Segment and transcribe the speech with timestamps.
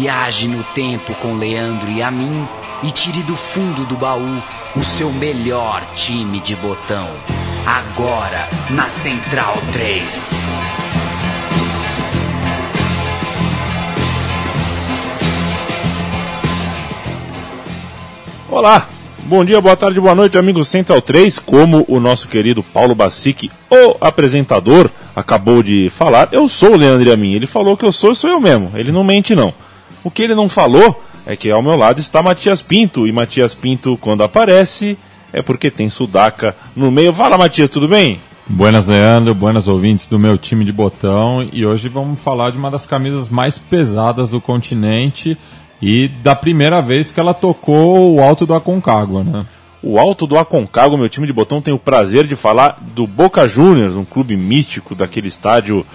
[0.00, 2.46] Viaje no tempo com Leandro e a mim
[2.84, 4.40] e tire do fundo do baú
[4.76, 7.08] o seu melhor time de botão.
[7.66, 10.30] Agora na Central 3.
[18.48, 18.86] Olá,
[19.24, 21.40] bom dia, boa tarde, boa noite, amigos Central 3.
[21.40, 27.12] Como o nosso querido Paulo Bacic, o apresentador, acabou de falar, eu sou o Leandro
[27.12, 27.32] Amin.
[27.32, 28.70] Ele falou que eu sou, sou eu mesmo.
[28.76, 29.52] Ele não mente, não.
[30.04, 33.06] O que ele não falou é que ao meu lado está Matias Pinto.
[33.06, 34.96] E Matias Pinto, quando aparece,
[35.32, 37.12] é porque tem sudaca no meio.
[37.12, 38.20] Fala, Matias, tudo bem?
[38.46, 39.34] Buenas, Leandro.
[39.34, 41.46] Buenas, ouvintes do meu time de botão.
[41.52, 45.36] E hoje vamos falar de uma das camisas mais pesadas do continente
[45.80, 49.46] e da primeira vez que ela tocou o alto do Aconcagua, né?
[49.80, 53.46] O Alto do Aconcagua, meu time de botão, tem o prazer de falar do Boca
[53.46, 55.86] Juniors, um clube místico daquele estádio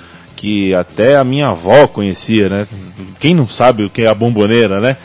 [0.44, 2.68] que até a minha avó conhecia, né?
[3.18, 4.98] Quem não sabe o que é a bomboneira, né?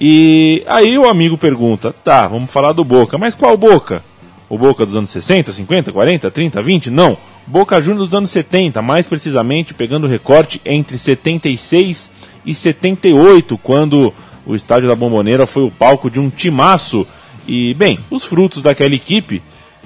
[0.00, 4.02] E aí o amigo pergunta: tá, vamos falar do Boca, mas qual Boca?
[4.48, 6.90] O Boca dos anos 60, 50, 40, 30, 20?
[6.90, 7.18] Não.
[7.46, 12.10] Boca Juniors dos anos 70, mais precisamente pegando o recorte entre 76
[12.46, 14.14] e 78, quando
[14.46, 17.06] o estádio da Bomboneira foi o palco de um timaço
[17.46, 19.42] e, bem, os frutos daquela equipe,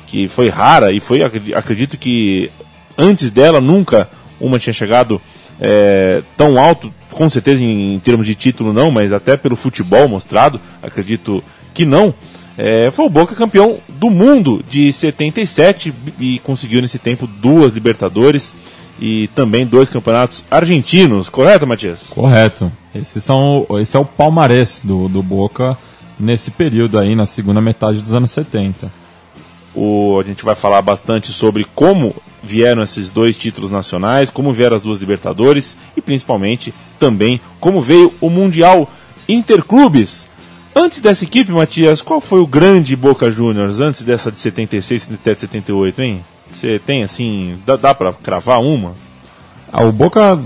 [0.06, 2.48] que foi rara e foi, acredito que
[2.96, 4.08] antes dela nunca
[4.42, 5.20] uma tinha chegado
[5.60, 10.08] é, tão alto, com certeza em, em, termos de título não, mas até pelo futebol
[10.08, 12.12] mostrado, acredito que não.
[12.58, 18.52] É, foi o Boca campeão do mundo de 77 e conseguiu nesse tempo duas Libertadores
[19.00, 22.06] e também dois campeonatos argentinos, correto, Matias?
[22.10, 22.70] Correto.
[22.94, 25.78] Esses são, esse é o palmarés do, do Boca
[26.20, 28.90] nesse período aí, na segunda metade dos anos 70.
[29.74, 34.76] O, a gente vai falar bastante sobre como vieram esses dois títulos nacionais, como vieram
[34.76, 38.90] as duas Libertadores e principalmente também como veio o Mundial
[39.28, 40.28] Interclubes.
[40.74, 45.40] Antes dessa equipe, Matias, qual foi o grande Boca Juniors antes dessa de 76, 77,
[45.42, 46.24] 78, hein?
[46.52, 48.94] Você tem assim, dá, dá para cravar uma?
[49.70, 50.40] Ah, o Boca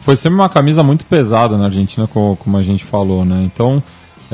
[0.00, 3.42] foi sempre uma camisa muito pesada na Argentina, como, como a gente falou, né?
[3.44, 3.82] Então,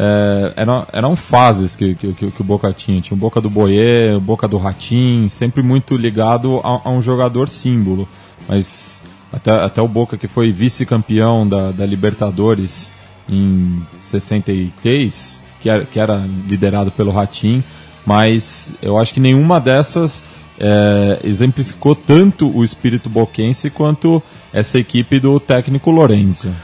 [0.00, 3.00] é, eram, eram fases que, que, que, o Boca tinha.
[3.00, 7.02] Tinha o Boca do Boyer, o Boca do Ratim, sempre muito ligado a, a, um
[7.02, 8.08] jogador símbolo.
[8.48, 12.92] Mas até, até o Boca que foi vice-campeão da, da Libertadores
[13.28, 17.62] em 63, que era, que era liderado pelo Ratim,
[18.06, 20.22] mas eu acho que nenhuma dessas
[20.60, 24.22] é, exemplificou tanto o espírito boquense quanto
[24.52, 26.54] essa equipe do técnico Lorenzo.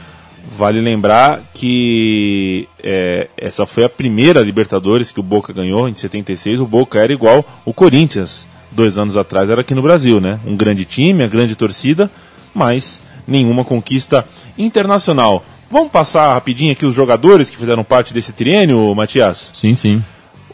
[0.47, 6.61] Vale lembrar que é, essa foi a primeira Libertadores que o Boca ganhou em 76.
[6.61, 10.39] O Boca era igual o Corinthians dois anos atrás, era aqui no Brasil, né?
[10.45, 12.11] Um grande time, a grande torcida,
[12.53, 14.25] mas nenhuma conquista
[14.57, 15.43] internacional.
[15.71, 19.49] Vamos passar rapidinho aqui os jogadores que fizeram parte desse triênio, Matias?
[19.53, 20.03] Sim, sim.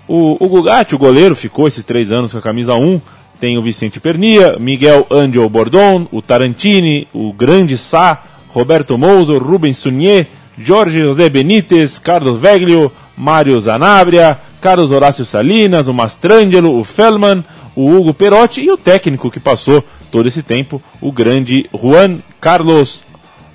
[0.08, 3.02] O, o Gugatti, o goleiro, ficou esses três anos com a camisa 1.
[3.40, 8.24] Tem o Vicente Pernia, Miguel Angel Bordon, o Tarantini, o grande Sá,
[8.54, 15.94] Roberto Mouso, Rubens Sunier, Jorge José Benítez, Carlos Veglio, Mário Zanabria, Carlos Horácio Salinas, o
[15.94, 17.44] Mastrangelo, o Fellman,
[17.76, 23.04] o Hugo Perotti e o técnico que passou todo esse tempo, o grande Juan Carlos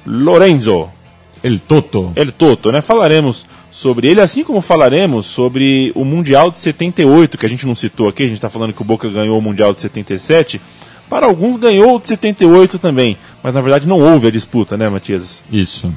[0.07, 0.89] Lorenzo.
[1.43, 2.13] El Toto.
[2.17, 2.81] El Toto, né?
[2.81, 7.75] Falaremos sobre ele, assim como falaremos sobre o Mundial de 78, que a gente não
[7.75, 10.61] citou aqui, a gente está falando que o Boca ganhou o Mundial de 77,
[11.11, 15.41] para alguns ganhou de 78 também, mas na verdade não houve a disputa, né, Matias?
[15.53, 15.95] Isso.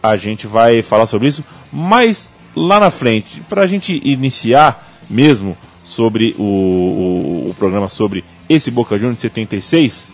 [0.00, 1.42] A gente vai falar sobre isso,
[1.72, 8.22] mas lá na frente, para a gente iniciar mesmo sobre o, o, o, programa sobre
[8.48, 10.06] esse Boca Juniors de 76,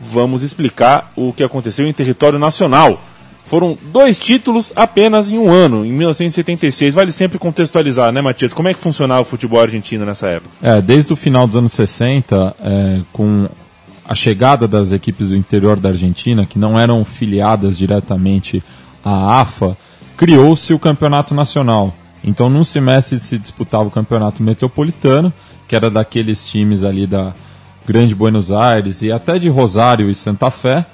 [0.00, 3.02] vamos explicar o que aconteceu em território nacional.
[3.44, 6.94] Foram dois títulos apenas em um ano, em 1976.
[6.94, 8.54] Vale sempre contextualizar, né, Matias?
[8.54, 10.54] Como é que funcionava o futebol argentino nessa época?
[10.62, 13.48] É, desde o final dos anos 60, é, com
[14.08, 18.62] a chegada das equipes do interior da Argentina, que não eram filiadas diretamente
[19.04, 19.76] à AFA,
[20.16, 21.94] criou-se o campeonato nacional.
[22.24, 25.32] Então, num semestre se disputava o campeonato metropolitano,
[25.68, 27.34] que era daqueles times ali da
[27.86, 30.86] Grande Buenos Aires e até de Rosário e Santa Fé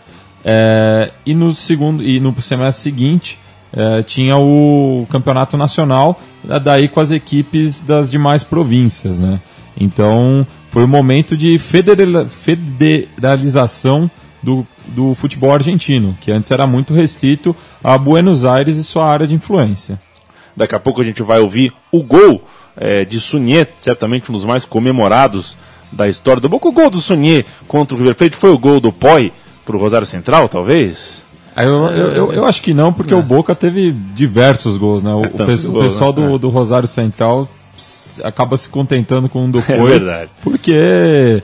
[0.45, 3.39] é, e no segundo e no semestre seguinte
[3.73, 6.21] é, tinha o campeonato nacional,
[6.63, 9.41] daí com as equipes das demais províncias, né?
[9.77, 14.11] Então foi o um momento de federalização
[14.43, 19.27] do, do futebol argentino, que antes era muito restrito a Buenos Aires e sua área
[19.27, 20.01] de influência.
[20.57, 22.43] Daqui a pouco a gente vai ouvir o gol
[22.77, 25.57] é, de Sunier, certamente um dos mais comemorados
[25.91, 26.69] da história do Boca.
[26.69, 29.33] O gol do Sunier contra o River Plate foi o gol do Poi
[29.65, 31.23] para o Rosário Central, talvez?
[31.57, 35.15] Eu, eu, eu, eu acho que não, porque o Boca teve diversos gols, né?
[35.15, 36.29] O, pe- o gols, pessoal né?
[36.29, 37.49] do, do Rosário Central
[38.23, 40.31] acaba se contentando com um do É Foi, verdade.
[40.43, 41.43] porque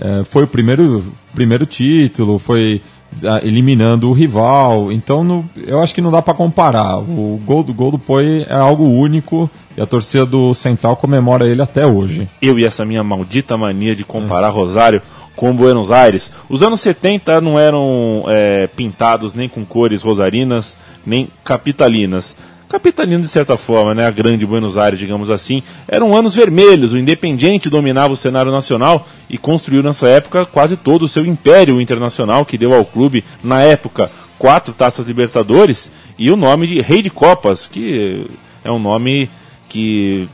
[0.00, 2.80] é, foi o primeiro, primeiro título, foi
[3.24, 6.98] ah, eliminando o rival, então no- eu acho que não dá para comparar.
[6.98, 11.46] O gol do gol do Poi é algo único e a torcida do Central comemora
[11.46, 12.28] ele até hoje.
[12.42, 15.00] eu e essa minha maldita mania de comparar Rosário
[15.36, 16.32] com Buenos Aires.
[16.48, 22.34] Os anos 70 não eram é, pintados nem com cores rosarinas, nem capitalinas.
[22.68, 26.92] Capitalino de certa forma, né, a grande Buenos Aires, digamos assim, eram anos vermelhos.
[26.92, 31.80] O Independiente dominava o cenário nacional e construiu nessa época quase todo o seu império
[31.80, 37.02] internacional, que deu ao clube, na época, quatro taças Libertadores e o nome de Rei
[37.02, 38.28] de Copas, que
[38.64, 39.30] é um nome
[39.68, 40.28] que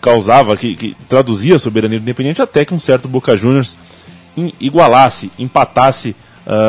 [0.00, 3.76] causava, que, que traduzia a soberania do Independente até que um certo Boca Juniors
[4.60, 6.14] igualasse, empatasse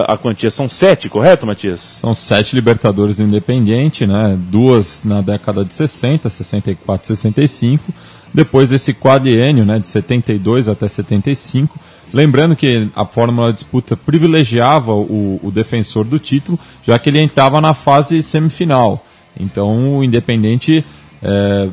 [0.08, 0.52] a quantia.
[0.52, 1.80] São sete, correto, Matias?
[1.80, 4.38] São sete Libertadores do Independiente, né?
[4.38, 7.94] Duas na década de 60, 64, 65.
[8.34, 11.80] Depois desse quadriênio, né, de 72 até 75.
[12.14, 17.62] Lembrando que a fórmula disputa privilegiava o, o defensor do título, já que ele entrava
[17.62, 19.04] na fase semifinal.
[19.40, 20.84] Então o Independente
[21.22, 21.70] eh,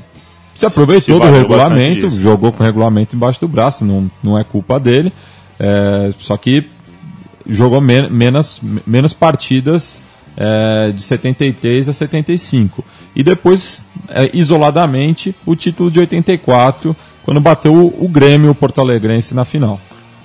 [0.55, 4.44] se aproveitou Se do regulamento, jogou com o regulamento embaixo do braço, não, não é
[4.44, 5.12] culpa dele.
[5.59, 6.67] Eh, só que
[7.49, 10.03] jogou men menos, menos partidas
[10.37, 12.85] é, de 73 a 75.
[13.15, 16.95] E depois, é, isoladamente, o título de 84,
[17.25, 19.81] quando bateu o, Grêmio, o Porto Alegrense, na final.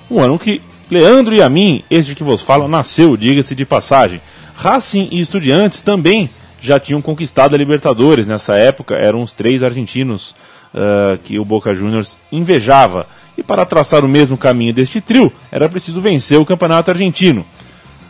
[0.09, 4.19] Um ano que Leandro e a mim, este que vos fala, nasceu, diga-se de passagem.
[4.55, 6.29] Racing e Estudiantes também
[6.61, 10.35] já tinham conquistado a Libertadores nessa época, eram os três argentinos
[10.73, 13.07] ah, que o Boca Juniors invejava.
[13.41, 17.43] E para traçar o mesmo caminho deste trio, era preciso vencer o campeonato argentino.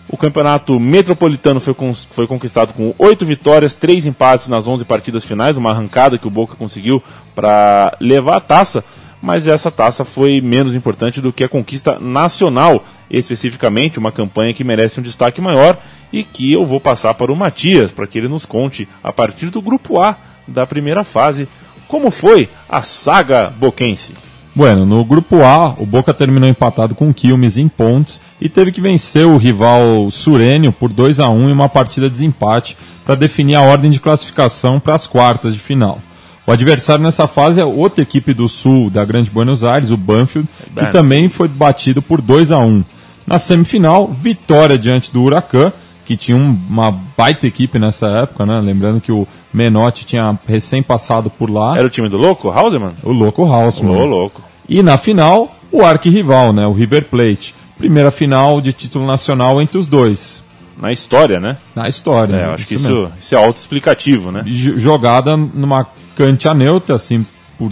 [0.09, 5.23] O campeonato metropolitano foi, con- foi conquistado com oito vitórias, três empates nas 11 partidas
[5.23, 7.01] finais, uma arrancada que o Boca conseguiu
[7.33, 8.83] para levar a taça,
[9.21, 14.65] mas essa taça foi menos importante do que a conquista nacional, especificamente uma campanha que
[14.65, 15.77] merece um destaque maior
[16.11, 19.49] e que eu vou passar para o Matias, para que ele nos conte, a partir
[19.49, 21.47] do grupo A da primeira fase,
[21.87, 24.13] como foi a saga boquense.
[24.53, 28.71] Bueno, no grupo A, o Boca terminou empatado com o Quilmes em pontos e teve
[28.71, 33.15] que vencer o rival Surênio por 2 a 1 em uma partida de desempate para
[33.15, 35.99] definir a ordem de classificação para as quartas de final.
[36.45, 40.49] O adversário nessa fase é outra equipe do sul da Grande Buenos Aires, o Banfield,
[40.57, 40.91] que Banfield.
[40.91, 42.83] também foi batido por 2 a 1
[43.25, 45.71] Na semifinal, vitória diante do Huracan,
[46.05, 48.59] que tinha um- uma baita equipe nessa época, né?
[48.59, 52.93] Lembrando que o Menotti tinha recém passado por lá, Era o time do louco, Hauserman?
[53.03, 53.95] o Louco Hausmann.
[53.97, 54.41] Ô, louco.
[54.67, 57.53] E na final, o arquirrival, né, o River Plate.
[57.77, 60.43] Primeira final de título nacional entre os dois.
[60.77, 61.57] Na história, né?
[61.75, 62.35] Na história.
[62.35, 62.89] É, eu acho que mesmo.
[63.03, 64.41] isso, isso é autoexplicativo, né?
[64.45, 67.25] J- Jogada numa cancha neutra, assim,
[67.57, 67.69] por,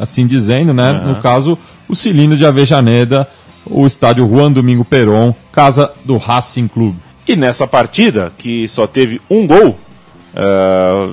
[0.00, 0.90] assim dizendo, né?
[0.90, 1.08] Aham.
[1.08, 1.58] No caso,
[1.88, 3.28] o cilindro de Avejaneda,
[3.66, 6.96] o estádio Juan Domingo Perón, casa do Racing Clube.
[7.26, 9.78] E nessa partida, que só teve um gol,
[10.34, 11.10] eh,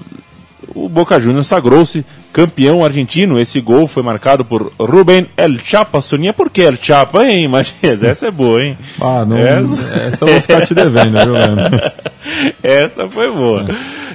[0.75, 3.39] o Boca Juniors sagrou-se campeão argentino.
[3.39, 6.33] Esse gol foi marcado por Rubén El Chapa Sonia.
[6.33, 8.03] Por que El Chapa, hein, Matias?
[8.03, 8.77] Essa é boa, hein?
[9.01, 11.91] Ah, não, Essa- essa eu vou ficar te devendo, viu, Leandro?
[12.61, 13.65] Essa foi boa.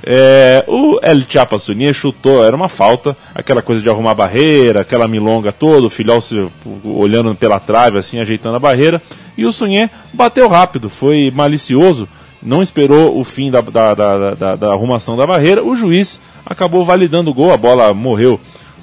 [0.05, 4.81] É, o El Chapa Sonia chutou, era uma falta, aquela coisa de arrumar a barreira,
[4.81, 6.47] aquela milonga toda, o filhol se,
[6.85, 9.01] olhando pela trave, assim, ajeitando a barreira.
[9.37, 12.07] E o Sunhé bateu rápido, foi malicioso,
[12.45, 15.65] não esperou o fim da, da, da, da- arrumação da barreira.
[15.65, 18.39] O juiz acabou validando o gol, a bola morreu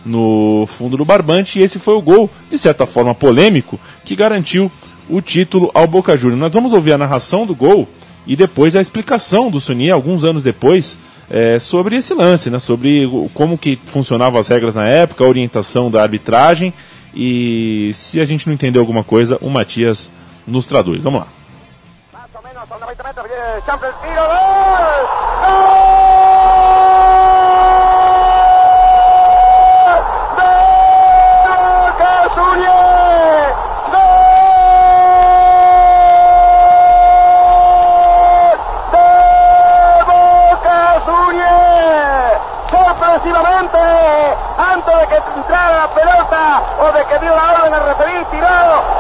[0.06, 1.60] no fundo do barbante.
[1.60, 4.72] E esse foi o gol, de certa forma polêmico, que garantiu
[5.10, 6.40] o título ao Boca Juniors.
[6.42, 7.88] Nós vamos ouvir a narração do gol
[8.26, 10.98] e depois a explicação do Suni, alguns anos depois,
[11.30, 15.90] é, sobre esse lance, né, sobre como que funcionavam as regras na época, a orientação
[15.90, 16.74] da arbitragem
[17.16, 20.12] e se a gente não entendeu alguma coisa, o Matias
[20.48, 21.04] nos traduz.
[21.04, 21.28] Vamos lá.
[22.82, 24.38] 90 metros viene el champ, el tiro, ¡gol!
[25.42, 25.92] ¡Gol!
[43.72, 45.00] ¡De ¡Gol!
[45.02, 48.48] ¡De que entrara la pelota o de que dio la orden al referir, tiró,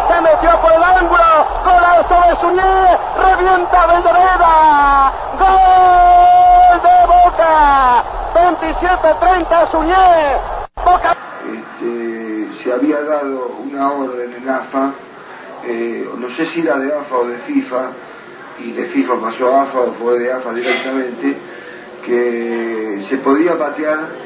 [0.10, 10.38] se metió por el ángulo, golazo de Suñé, revienta Avellaneda, gol de Boca, 27-30 Suñé,
[10.84, 11.16] Boca
[11.54, 14.92] este, se había dado una orden en AFA,
[15.64, 17.92] eh, no sé si era de AFA o de FIFA,
[18.60, 21.38] y de FIFA pasó a AFA o fue de AFA directamente,
[22.06, 24.21] que se podía patear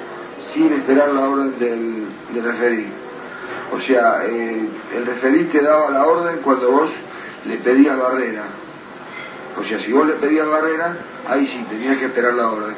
[0.56, 2.86] sin esperar la orden del, referí.
[3.72, 6.90] O sea, eh, el referí te daba la orden cuando vos
[7.46, 8.44] le pedías barrera.
[9.62, 10.96] O sea, si vos le pedías barrera,
[11.30, 12.74] ahí sí, tenías que esperar la orden.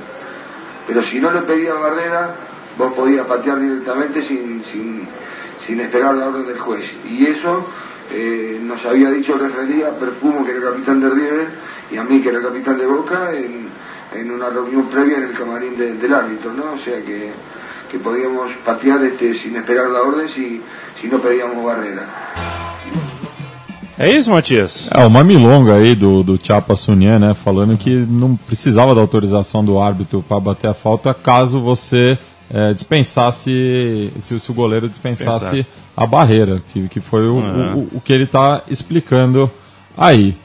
[0.88, 2.31] Pero si no le pedías barrera,
[2.77, 5.07] vos podías patear directamente sin, sin,
[5.65, 6.86] sin esperar la orden del juez.
[7.05, 7.65] Y eso
[8.12, 11.48] eh, nos había dicho el referí a Perfumo, que era capitán de River,
[11.91, 13.67] y a mí, que era capitán de Boca, en,
[14.13, 16.74] en una reunión previa en el camarín de- del árbitro, ¿no?
[16.74, 17.31] O sea que,
[17.88, 20.62] que podíamos patear este, sin esperar la orden si,
[21.01, 22.08] si no pedíamos barrera.
[24.00, 24.89] É isso, Matias?
[24.94, 27.34] É, uma milonga aí do, do Chapa Sunian, né?
[27.34, 32.15] Falando que não precisava da autorização do árbitro para bater a falta caso você
[32.50, 35.67] é, dispensasse, se, se o goleiro dispensasse Dispensasse.
[35.96, 39.50] a barreira, que, que foi o, o, o que ele está explicando
[39.98, 40.38] aí.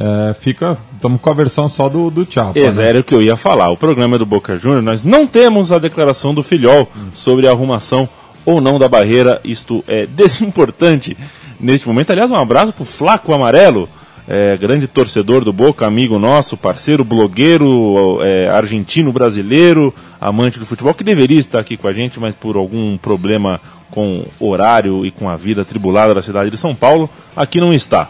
[0.00, 2.56] É, fica, estamos com a versão só do, do Chapa.
[2.56, 2.88] Exa, né?
[2.90, 3.68] era o que eu ia falar.
[3.70, 7.50] O programa é do Boca Júnior, nós não temos a declaração do Filhol sobre a
[7.50, 8.08] arrumação
[8.44, 9.40] ou não da barreira.
[9.44, 11.16] Isto é desimportante
[11.58, 12.12] neste momento.
[12.12, 13.88] Aliás, um abraço pro Flaco Amarelo,
[14.28, 21.02] é, grande torcedor do Boca, amigo nosso, parceiro, blogueiro, é, argentino-brasileiro, amante do futebol, que
[21.02, 25.34] deveria estar aqui com a gente, mas por algum problema com horário e com a
[25.34, 28.08] vida tribulada da cidade de São Paulo, aqui não está.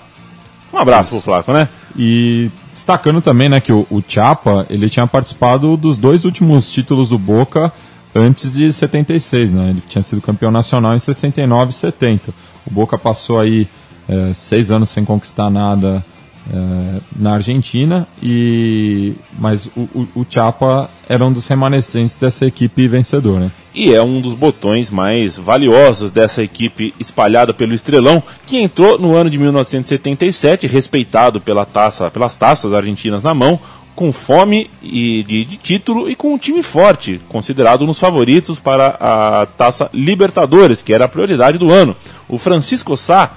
[0.71, 1.67] Um abraço pro Flaco, né?
[1.97, 7.09] E destacando também, né, que o, o Chapa, ele tinha participado dos dois últimos títulos
[7.09, 7.73] do Boca
[8.15, 9.71] antes de 76, né?
[9.71, 12.35] Ele tinha sido campeão nacional em 69 e 70.
[12.67, 13.69] O Boca passou aí
[14.09, 16.05] eh, seis anos sem conquistar nada
[16.53, 22.89] eh, na Argentina, e mas o, o, o Chapa era um dos remanescentes dessa equipe
[22.89, 23.53] vencedora.
[23.75, 29.15] E é um dos botões mais valiosos dessa equipe espalhada pelo Estrelão, que entrou no
[29.15, 33.61] ano de 1977, respeitado pela taça, pelas taças argentinas na mão,
[33.95, 38.61] com fome e de, de título e com um time forte, considerado um dos favoritos
[38.61, 41.97] para a taça Libertadores, que era a prioridade do ano.
[42.29, 43.33] O Francisco Sá,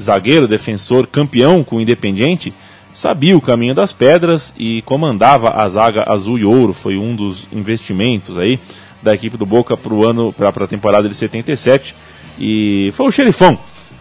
[0.00, 2.52] zagueiro, defensor, campeão com o Independiente,
[2.92, 7.46] sabia o caminho das pedras e comandava a zaga azul e ouro, foi um dos
[7.52, 8.58] investimentos aí
[9.02, 11.94] da equipe do Boca para o ano para a temporada de 77
[12.38, 13.58] e foi o xerifão.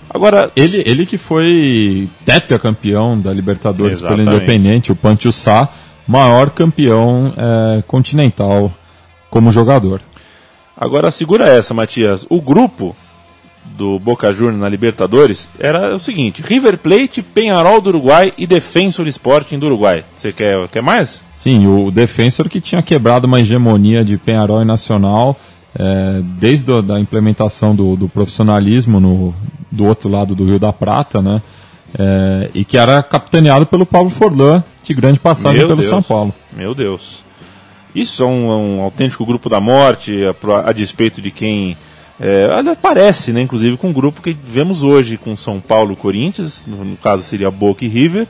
[0.10, 4.36] Agora Ele, ele que foi tetracampeão da Libertadores pelo Exatamente.
[4.36, 5.68] Independente, o Pancho Sá,
[6.08, 8.72] maior campeão eh, continental
[9.30, 10.02] como jogador.
[10.78, 12.25] Agora segura essa, Matias.
[12.30, 12.96] O grupo
[13.78, 19.08] do Boca Juniors na Libertadores era o seguinte: River Plate, Penharol do Uruguai e Defensor
[19.08, 20.04] Sporting do Uruguai.
[20.16, 21.24] Você quer, quer mais?
[21.36, 25.38] Sim, o Defensor que tinha quebrado uma hegemonia de Penharol e Nacional
[25.78, 29.36] eh, desde a da implementação do, do profissionalismo no,
[29.70, 31.42] do outro lado do Rio da Prata, né?
[31.98, 35.90] Eh, e que era capitaneado pelo Paulo Forlan, de grande passagem Meu pelo Deus.
[35.90, 36.34] São Paulo.
[36.56, 37.26] Meu Deus.
[37.94, 41.78] Isso é um, é um autêntico grupo da morte, a, a despeito de quem.
[42.20, 42.48] É,
[42.82, 47.24] parece, né, inclusive, com o grupo que vemos hoje com São Paulo Corinthians, no, caso
[47.24, 48.26] seria Boca e River,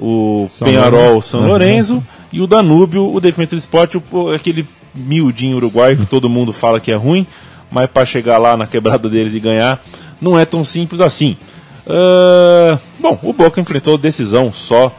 [0.00, 1.28] o São Penharol, Lourenço.
[1.28, 1.46] São Uhum.
[1.48, 6.78] Lourenço, e o Danúbio, o Defensor Sport, o- aquele miudinho uruguai que todo mundo fala
[6.80, 7.26] que é ruim,
[7.70, 9.82] mas para chegar lá na quebrada deles e ganhar,
[10.20, 11.36] não é tão simples assim.
[11.86, 14.92] Ah, bom, o Boca enfrentou decisão só,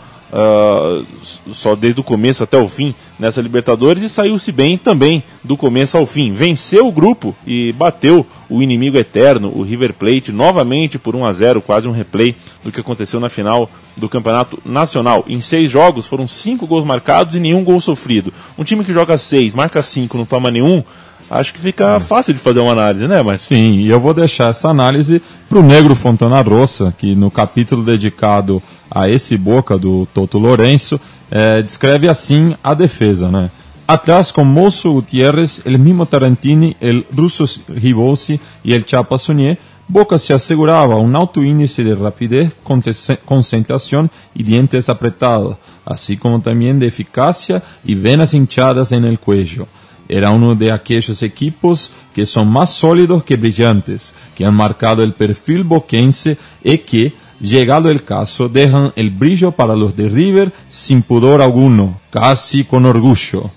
[1.22, 5.58] s- só desde o começo até o fim nessa Libertadores e saiu-se bem também do
[5.58, 6.32] começo ao fim.
[6.32, 11.34] Venceu o grupo e bateu o inimigo eterno, o River Plate, novamente por 1 a
[11.34, 15.26] 0 quase um replay do que aconteceu na final do Campeonato Nacional.
[15.28, 18.34] Em seis jogos foram cinco gols marcados e nenhum gol sofrido.
[18.58, 20.84] Um time que joga seis, marca cinco, não toma nenhum.
[21.30, 23.22] Acho que fica fácil de fazer uma análise, né?
[23.22, 27.30] Mas Sim, e eu vou deixar essa análise para o Negro Fontana Rossa, que no
[27.30, 31.00] capítulo dedicado a esse Boca do Toto Lourenço,
[31.32, 33.50] eh, descreve assim a defesa, né?
[33.88, 39.58] Atrás com Moço Gutierrez, el mismo Tarantini, el russo Ribossi e el Chapa Sunier,
[39.88, 46.40] Boca se aseguraba un alto índice de rapidez, conce- concentración y dientes apretados, así como
[46.42, 49.66] también de eficacia y venas hinchadas en el cuello.
[50.08, 55.14] Era uno de aquellos equipos que son más sólidos que brillantes, que han marcado el
[55.14, 61.02] perfil boquense y que, llegado el caso, dejan el brillo para los de River sin
[61.02, 63.50] pudor alguno, casi con orgullo.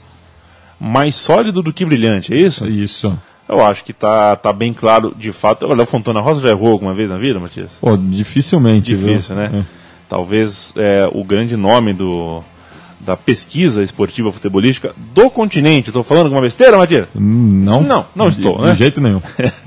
[0.80, 2.66] mais sólido do que brilhante, é isso?
[2.66, 3.16] Isso.
[3.48, 5.66] Eu acho que tá, tá bem claro, de fato.
[5.66, 7.70] O Léo Fontana Rosa já errou alguma vez na vida, Matias?
[7.80, 8.94] Pô, dificilmente.
[8.94, 9.48] Difícil, viu?
[9.50, 9.64] né?
[10.08, 12.42] Talvez é, o grande nome do,
[13.00, 15.90] da pesquisa esportiva futebolística do continente.
[15.90, 17.06] Estou falando alguma besteira, Matias?
[17.14, 17.82] Hum, Não?
[17.82, 18.74] Não, não De- estou, De né?
[18.74, 19.20] jeito nenhum.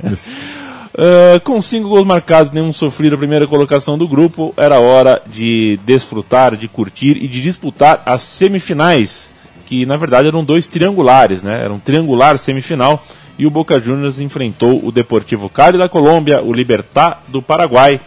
[0.96, 5.78] Uh, com cinco gols marcados, nenhum sofrido a primeira colocação do grupo, era hora de
[5.86, 9.30] desfrutar, de curtir e de disputar as semifinais,
[9.66, 11.66] que na verdade eram dois triangulares, né?
[11.66, 13.06] Era um triangular semifinal
[13.38, 18.00] e o Boca Juniors enfrentou o Deportivo Cali da Colômbia, o Libertar do Paraguai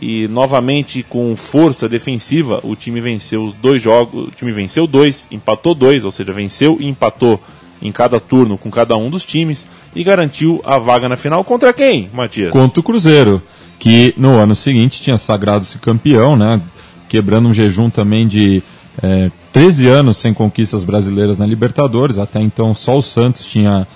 [0.00, 5.28] e novamente com força defensiva o time venceu os dois jogos, o time venceu dois,
[5.30, 7.38] empatou dois, ou seja, venceu e empatou
[7.82, 11.72] em cada turno com cada um dos times e garantiu a vaga na final contra
[11.72, 12.50] quem, Matias?
[12.50, 13.42] Contra o Cruzeiro,
[13.78, 16.60] que no ano seguinte tinha sagrado-se campeão, né?
[17.08, 18.62] Quebrando um jejum também de
[19.02, 22.18] é, 13 anos sem conquistas brasileiras na Libertadores.
[22.18, 23.86] Até então só o Santos tinha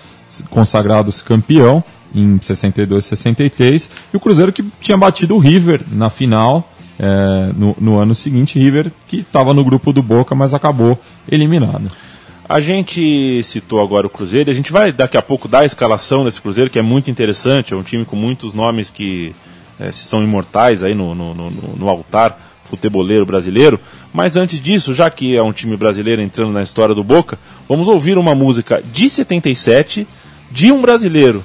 [0.51, 1.83] consagrado-se campeão
[2.15, 3.91] em 62 e 63.
[4.13, 6.73] E o Cruzeiro que tinha batido o River na final.
[6.99, 10.99] É, no, no ano seguinte, River que estava no grupo do Boca, mas acabou
[11.31, 11.91] eliminado.
[12.49, 16.25] A gente citou agora o Cruzeiro, a gente vai daqui a pouco dar a escalação
[16.25, 19.35] desse Cruzeiro, que é muito interessante, é um time com muitos nomes que
[19.81, 23.81] é, são imortais aí no, no, no, no altar futeboleiro brasileiro.
[24.13, 27.37] Mas antes disso, já que é um time brasileiro entrando na história do Boca,
[27.69, 30.07] vamos ouvir uma música de 77
[30.51, 31.45] de um brasileiro.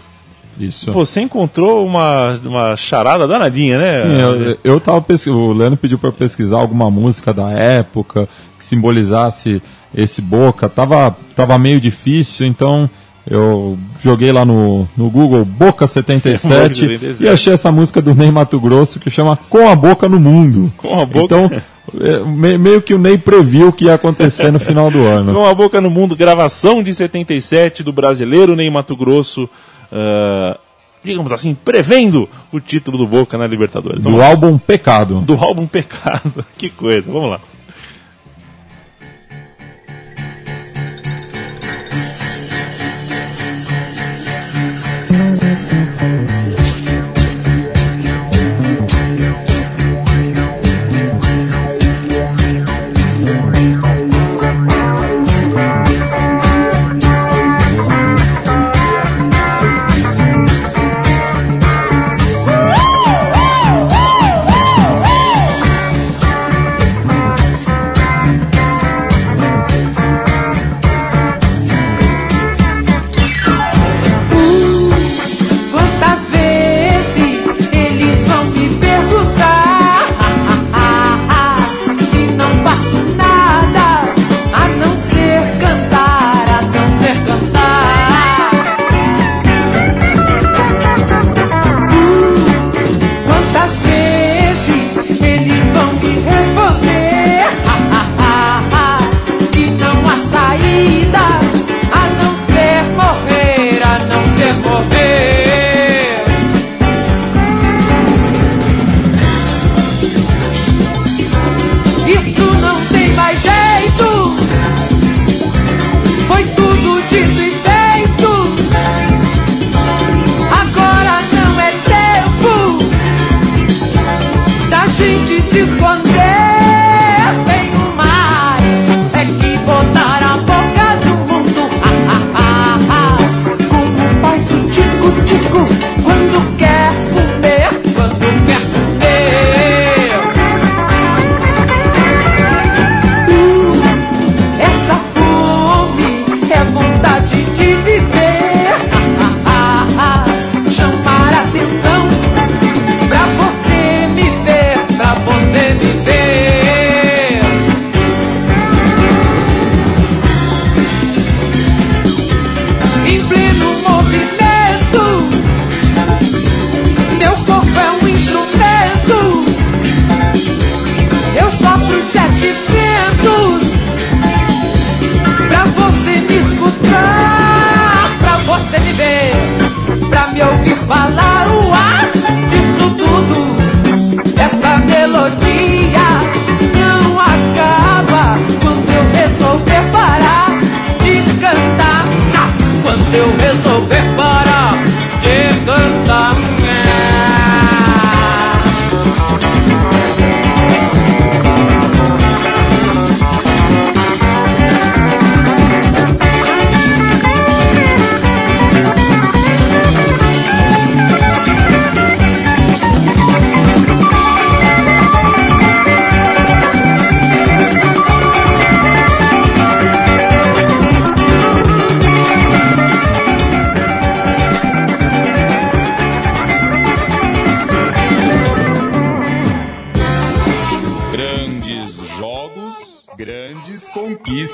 [0.66, 0.92] Isso.
[0.92, 4.02] Você encontrou uma, uma charada danadinha, né?
[4.02, 8.66] Sim, eu, eu tava pesquisando, o Leandro pediu para pesquisar alguma música da época que
[8.66, 9.62] simbolizasse
[9.96, 10.70] esse Boca.
[10.70, 12.90] Tava, tava meio difícil, então
[13.30, 18.60] eu joguei lá no, no Google Boca 77 e achei essa música do Ney Mato
[18.60, 20.72] Grosso que chama Com a Boca no Mundo.
[20.78, 21.20] Com a Boca.
[21.20, 21.52] Então,
[22.00, 25.34] é, meio que o Ney previu o que ia acontecer no final do ano.
[25.36, 29.50] Com a Boca no Mundo, gravação de 77 do brasileiro Ney Mato Grosso.
[29.92, 30.58] Uh,
[31.04, 34.04] digamos assim, prevendo o título do Boca na Libertadores.
[34.04, 34.30] Vamos do lá.
[34.30, 35.22] álbum Pecado.
[35.22, 36.46] Do álbum Pecado.
[36.58, 37.12] que coisa.
[37.12, 37.40] Vamos lá.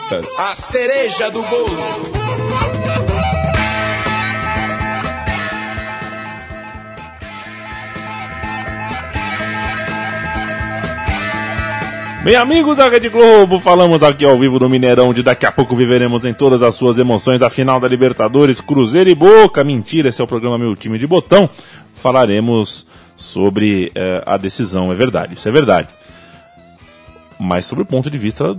[0.09, 1.75] A cereja do bolo.
[12.23, 15.75] Bem, amigos da Rede Globo, falamos aqui ao vivo do Mineirão, de daqui a pouco
[15.75, 19.61] viveremos em todas as suas emoções a final da Libertadores, Cruzeiro e Boca.
[19.61, 21.49] Mentira, esse é o programa Meu Time de Botão.
[21.93, 25.89] Falaremos sobre eh, a decisão, é verdade, isso é verdade.
[27.37, 28.57] Mas sobre o ponto de vista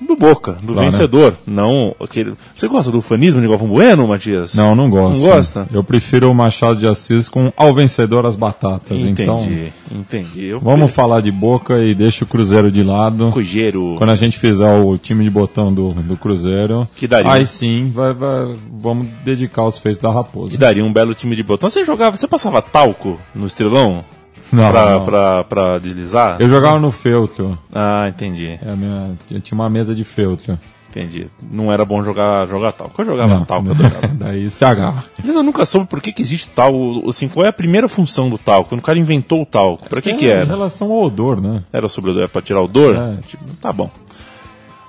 [0.00, 0.82] do Boca, do né?
[0.82, 1.34] vencedor.
[1.46, 2.34] Não aquele.
[2.56, 4.54] Você gosta do ufanismo de Galvão Bueno, Matias?
[4.54, 5.20] Não, não gosto.
[5.20, 5.68] Não gosta?
[5.72, 8.98] Eu prefiro o Machado de Assis com Ao Vencedor as Batatas.
[9.00, 9.46] Entendi, Então,
[9.92, 10.46] entendi.
[10.46, 13.30] Eu vamos falar de Boca e deixa o Cruzeiro de lado.
[13.32, 13.94] Cruzeiro.
[13.98, 17.32] Quando a gente fizer o time de botão do, do Cruzeiro, Que daria.
[17.32, 20.54] aí sim vai, vai- vamos dedicar os feitos da Raposa.
[20.54, 21.68] E daria um belo time de botão.
[21.70, 24.04] Você jogava, você passava talco no estrelão?
[24.52, 25.04] Não, pra, não.
[25.04, 26.36] Pra, pra deslizar?
[26.40, 27.58] Eu jogava no feltro.
[27.72, 30.58] Ah, entendi, É minha, eu tinha uma mesa de feltro.
[30.88, 31.26] entendi.
[31.50, 33.00] Não era bom jogar, jogar talco.
[33.00, 33.74] Eu jogava Não, talco, eu
[34.18, 35.04] daí estragava.
[35.18, 37.08] Aliás, eu nunca soube por que, que existe talco.
[37.08, 38.70] Assim, qual é a primeira função do talco?
[38.70, 40.44] Quando o cara inventou o talco, pra que, É, que Em era?
[40.46, 41.62] relação ao odor, né?
[41.72, 42.96] Era sobre era pra tirar o odor?
[42.96, 43.16] É.
[43.26, 43.88] Tipo, tá bom.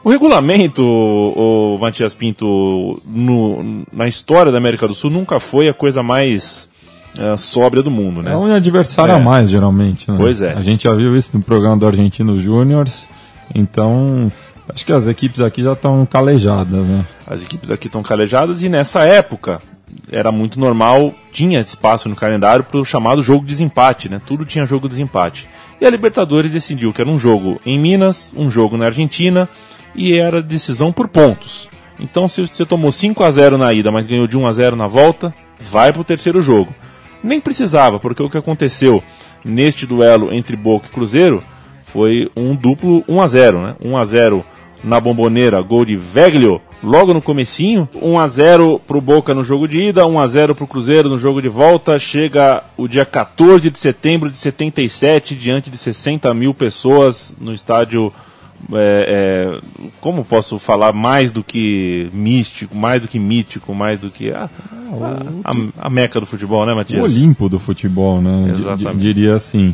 [0.04, 5.74] O regulamento, o Matias Pinto, no- na história da América do Sul, nunca foi a
[5.76, 6.68] coisa mais
[7.18, 8.34] eh, sóbria do mundo, né?
[8.34, 9.16] É um adversário É.
[9.16, 10.10] a mais, geralmente.
[10.10, 10.18] Né?
[10.18, 10.54] Pois é.
[10.54, 13.10] A gente já viu isso no programa do Argentino Júniors.
[13.54, 14.32] Então,
[14.74, 17.06] acho que as equipes aqui já estão calejadas, né?
[17.28, 19.62] As equipes aqui estão calejadas e nessa época
[20.10, 24.22] era muito normal, tinha espaço no calendário para o chamado jogo de desempate, né?
[24.26, 25.50] Tudo tinha jogo de desempate.
[25.82, 29.50] E a Libertadores decidiu que era um jogo em Minas, um jogo na Argentina
[29.94, 31.68] e era decisão por pontos.
[32.00, 34.76] Então se você tomou 5 a 0 na ida, mas ganhou de 1 a 0
[34.78, 36.74] na volta, vai para o terceiro jogo.
[37.24, 39.04] Nem precisava, porque o que aconteceu
[39.44, 41.44] neste duelo entre Boca e Cruzeiro
[41.84, 43.76] foi um duplo 1 a 0, né?
[43.84, 44.46] 1 a 0
[44.84, 49.68] na Bomboneira, gol de Veglio, logo no comecinho, 1 a 0 pro Boca no jogo
[49.68, 53.70] de ida, 1 a 0 pro Cruzeiro no jogo de volta, chega o dia 14
[53.70, 58.12] de setembro de 77, diante de 60 mil pessoas no estádio,
[58.74, 59.60] é, é,
[60.00, 64.50] como posso falar, mais do que místico, mais do que mítico, mais do que a,
[65.46, 67.02] a, a- a meca do futebol, né, Matias?
[67.02, 68.54] O Olimpo do futebol, né?
[68.58, 68.98] Exatamente.
[68.98, 69.74] di- diria assim.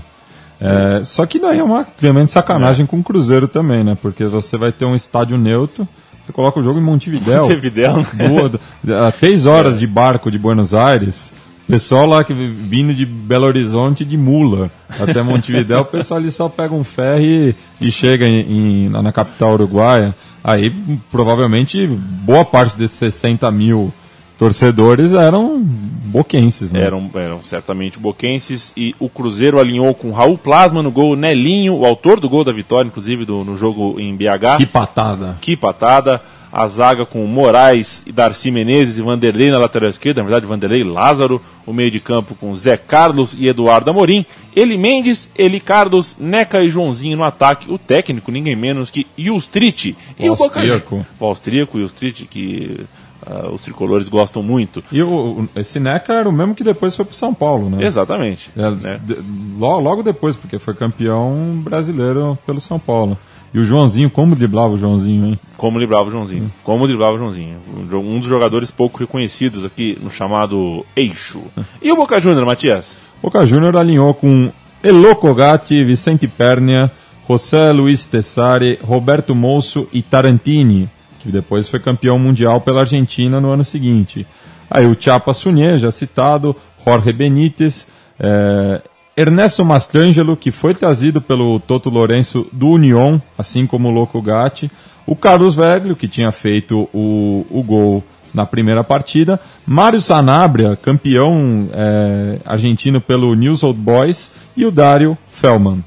[0.59, 2.87] É, só que daí é uma tremenda sacanagem É.
[2.87, 3.95] com o Cruzeiro também, né?
[4.01, 5.87] Porque você vai ter um estádio neutro,
[6.25, 7.43] você coloca o jogo em Montevidéu.
[7.47, 8.03] Montevidéu.
[8.15, 8.59] Duas-
[9.07, 11.33] a três horas de barco de Buenos Aires,
[11.67, 16.47] pessoal lá que vindo de Belo Horizonte de mula até Montevidéu, o pessoal ali só
[16.49, 20.15] pega um ferry e, e chega em, em- na, na capital uruguaia.
[20.43, 20.71] Aí
[21.11, 23.93] provavelmente boa parte desses 60 mil
[24.37, 26.81] torcedores eram boquenses, né?
[26.83, 31.85] Eram, eram certamente boquenses e o Cruzeiro alinhou com Raul Plasma no gol, Nelinho, o
[31.85, 34.57] autor do gol da vitória, inclusive do, no jogo em BH.
[34.59, 35.37] Que patada.
[35.41, 36.21] Que patada.
[36.59, 40.83] A zaga com Moraes e Darcy Menezes e Vanderlei na lateral esquerda, na verdade Vanderlei
[40.83, 46.17] Lázaro, o meio de campo com Zé Carlos e Eduardo Amorim, Eli Mendes, Eli Carlos,
[46.19, 49.95] Neca e Joãozinho no ataque, o técnico, ninguém menos que Ilstrich.
[50.17, 51.05] E O o Boca austríaco.
[51.19, 52.79] O austríaco, Ilstrich, que
[53.23, 54.83] ah, os tricolores gostam muito.
[54.91, 57.85] E o, esse Neca era o mesmo que depois foi pro São Paulo, né?
[57.85, 58.49] Exatamente.
[58.57, 58.99] É, né?
[59.03, 59.17] de-
[59.59, 63.15] lo- logo depois, porque foi campeão brasileiro pelo São Paulo.
[63.53, 65.39] E o Joãozinho, como driblava o Joãozinho, hein?
[65.55, 66.51] Como driblava o Joãozinho.
[66.63, 67.57] Como driblava o Joãozinho.
[67.93, 71.41] Um dos jogadores pouco reconhecidos aqui no chamado eixo.
[71.81, 72.99] E o Boca Júnior, Matias?
[73.21, 74.51] Boca Júnior alinhou com
[74.83, 76.91] Eloco Gatti, Vicente Pernia,
[77.27, 83.49] José Luiz Tessari, Roberto Mosso e Tarantini, que depois foi campeão mundial pela Argentina no
[83.49, 84.27] ano seguinte.
[84.69, 86.55] Aí o Chapa Sunier, já citado,
[86.85, 88.81] Jorge Benítez, eh,
[89.17, 94.69] Ernesto Mastrangelo, que foi trazido pelo Toto Lourenço do Union, assim como o Loco Gatti,
[95.07, 98.03] o Carlos Veglio, que tinha feito o, o gol
[98.33, 105.17] na primeira partida, Mário Sanabria, campeão eh, argentino pelo News Old Boys, e o Dário
[105.31, 105.83] Fellman.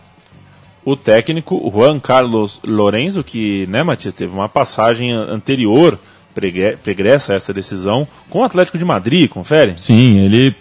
[0.84, 5.96] O técnico, Juan Carlos Lorenzo, que, né, Matias, teve uma passagem an- anterior,
[6.34, 9.74] pregre- pregressa a essa decisão, com o Atlético de Madrid, confere?
[9.76, 10.56] Sim, ele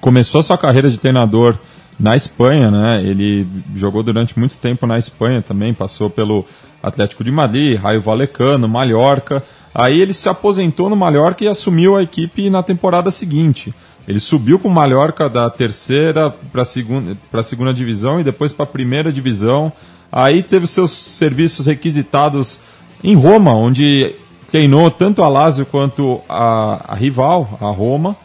[0.00, 1.56] começou sua carreira de treinador
[2.00, 3.02] na Espanha, né?
[3.04, 6.46] Ele jogou durante muito tempo na Espanha também, passou pelo
[6.82, 9.44] Atlético de Madrid, Raio Valecano, Mallorca.
[9.74, 13.74] Aí ele se aposentou no Mallorca e assumiu a equipe na temporada seguinte.
[14.08, 18.50] Ele subiu com o Mallorca da terceira para a segunda, pra segunda divisão e depois
[18.50, 19.70] para a primeira divisão.
[20.10, 22.58] Aí teve seus serviços requisitados
[23.04, 24.14] em Roma, onde
[24.50, 28.16] treinou tanto a Lazio quanto a, a rival, a Roma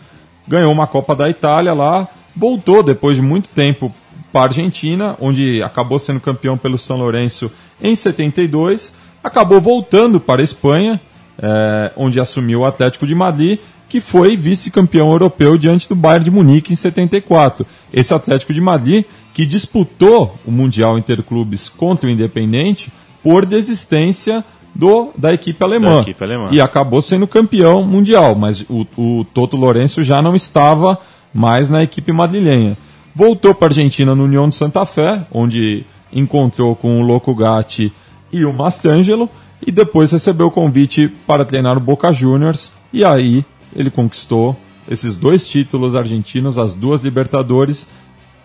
[0.48, 3.94] ganhou uma Copa da Itália lá, voltou depois de muito tempo
[4.32, 7.50] para a Argentina, onde acabou sendo campeão pelo São Lourenço
[7.82, 11.00] em 72, acabou voltando para a Espanha,
[11.42, 16.32] é, onde assumiu o Atlético de Madrid, que foi vice-campeão europeu diante do Bayern de
[16.32, 17.66] Munique em 74.
[17.94, 24.44] Esse Atlético de Madrid que disputou o Mundial Interclubes contra o Independente por desistência
[24.74, 26.50] do, da, equipe alemã, Da equipe alemã.
[26.52, 31.00] E acabou sendo campeão mundial, mas o, o Toto Lourenço já não estava
[31.36, 32.78] mais na equipe madrilenha.
[33.14, 37.92] Voltou para a Argentina no União de Santa Fé, onde encontrou com o Loco Gatti
[38.32, 39.30] e o Mastrangelo,
[39.66, 43.44] e depois recebeu o convite para treinar o Boca Juniors, e aí
[43.76, 44.56] ele conquistou
[44.90, 47.90] esses dois títulos argentinos, as duas Libertadores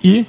[0.02, 0.26] e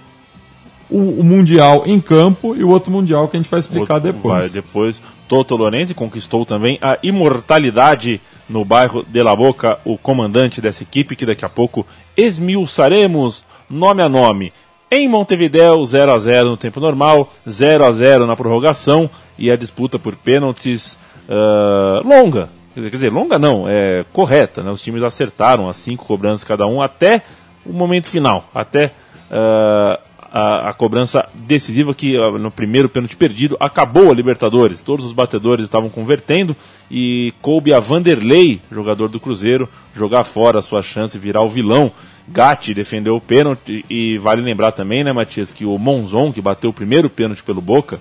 [0.90, 4.12] o, o Mundial em campo e o outro Mundial que a gente vai explicar Vai
[4.12, 4.54] depois.
[4.54, 5.02] depois.
[5.28, 8.22] Toto Lorenzi conquistou também a imortalidade
[8.52, 14.04] no bairro de La Boca, o comandante dessa equipe, que daqui a pouco esmiuçaremos nome
[14.04, 14.52] a nome.
[14.92, 19.10] Em Montevideo, 0 a 0 no tempo normal, 0 a 0 na prorrogação
[19.40, 22.50] e a disputa por pênaltis ah, longa.
[22.74, 24.62] Quer dizer, longa não, é correta.
[24.62, 24.70] Né?
[24.70, 27.22] Os times acertaram as cinco cobranças cada um até
[27.66, 28.92] o momento final, até
[29.32, 30.00] ah,
[30.32, 34.82] a, a cobrança decisiva que no primeiro pênalti perdido acabou a Libertadores.
[34.82, 36.56] Todos os batedores estavam convertendo
[36.90, 41.92] e coube a Vanderlei, jogador do Cruzeiro, jogar fora a sua chance virar o vilão.
[42.28, 46.70] Gatti defendeu o pênalti e vale lembrar também, né, Matias, que o Monzon, que bateu
[46.70, 48.00] o primeiro pênalti pelo Boca,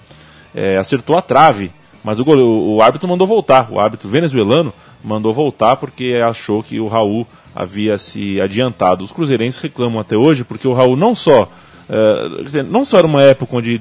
[0.54, 1.72] eh, acertou a trave,
[2.04, 3.68] mas o, gole- o, o árbitro mandou voltar.
[3.72, 9.02] O árbitro venezuelano mandou voltar porque achou que o Raul havia se adiantado.
[9.04, 11.50] Os cruzeirenses reclamam até hoje porque o Raul não só,
[12.36, 13.80] quer dizer, não só era uma época onde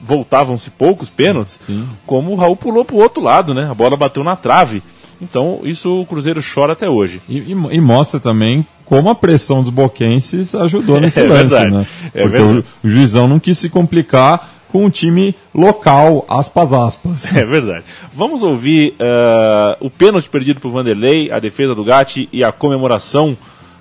[0.00, 1.58] voltavam-se poucos pênaltis,
[2.06, 3.68] como o Raul pulou para o outro lado, né?
[3.70, 4.82] A bola bateu na trave.
[5.20, 7.22] Então, isso o Cruzeiro chora até hoje.
[7.28, 11.70] E, e- e mostra também como a pressão dos boquenses ajudou nesse É lance, verdade,
[11.74, 11.86] né?
[12.14, 12.64] é Porque verdade.
[12.84, 17.34] o, juizão não quis se complicar com o time local, aspas, aspas.
[17.34, 17.84] É verdade.
[18.14, 23.36] Vamos ouvir eh, o pênalti perdido por Vanderlei, a defesa do Gatti e a comemoração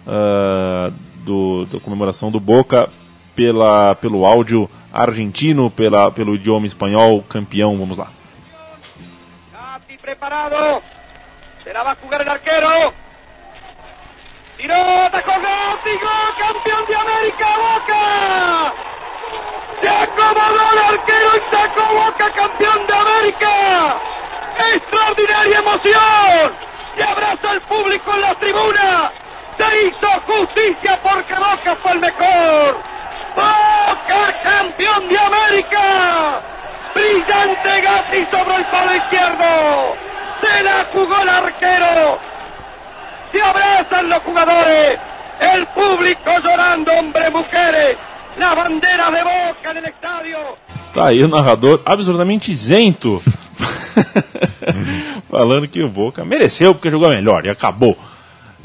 [0.08, 0.92] eh,
[1.26, 2.88] do, da comemoração do Boca
[3.36, 7.78] pela, pelo áudio argentino, pela, pelo idioma espanhol, campeão.
[7.78, 8.08] Vamos lá.
[9.52, 10.82] Gatti preparado.
[11.64, 12.94] Se la va a jugar el arquero.
[14.58, 18.74] Tiró, atacó Gatti, gol, de América, Boca.
[19.82, 24.02] Se acomodó el arquero y sacó Boca, campeón de América.
[24.74, 26.54] Extraordinaria emoción.
[26.96, 29.12] Se abraza el público en la tribuna.
[29.58, 32.95] Se hizo justicia porque Boca fue el mejor.
[33.36, 36.42] Boca, campeón de América.
[36.94, 39.96] Brillante Gatti sobre el palo izquierdo.
[40.42, 42.20] Se la jugó el arquero.
[43.32, 45.00] Se abrazan los jugadores.
[45.40, 47.98] El público llorando, hombres, mujeres.
[48.38, 50.38] La bandera de Boca en el estadio.
[50.94, 53.22] Tá aí o narrador absurdamente isento.
[55.30, 57.98] Falando que o Boca mereceu porque jogou melhor e acabou.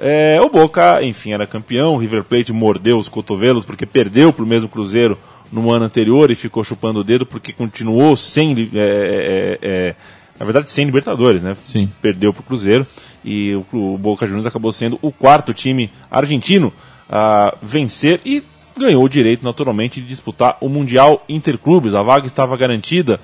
[0.01, 1.95] É, o Boca, enfim, era campeão.
[1.95, 5.19] O River Plate mordeu os cotovelos porque perdeu para o mesmo Cruzeiro
[5.53, 8.55] no ano anterior e ficou chupando o dedo porque continuou sem.
[8.55, 9.95] li- é, é, é,
[10.39, 11.55] na verdade, sem Libertadores, né?
[11.65, 11.91] Sim.
[12.01, 12.87] Perdeu para o Cruzeiro
[13.23, 16.73] e o, o Boca Juniors acabou sendo o quarto time argentino
[17.07, 18.43] a vencer e
[18.79, 21.93] ganhou o direito, naturalmente, de disputar o Mundial Interclubes.
[21.95, 23.21] A vaga estava garantida.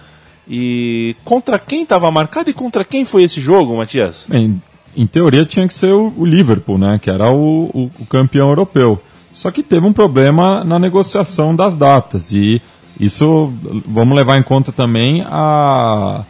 [0.48, 4.26] E contra quem estava marcado e contra quem foi esse jogo, Matias?
[4.28, 4.60] Bem,
[4.96, 6.98] em teoria tinha que ser o, o Liverpool, né?
[7.00, 9.00] Que era o, o- o campeão europeu.
[9.32, 12.32] Só que teve um problema na negociação das datas.
[12.32, 12.60] E
[12.98, 13.52] isso
[13.86, 16.24] vamos levar em conta também a,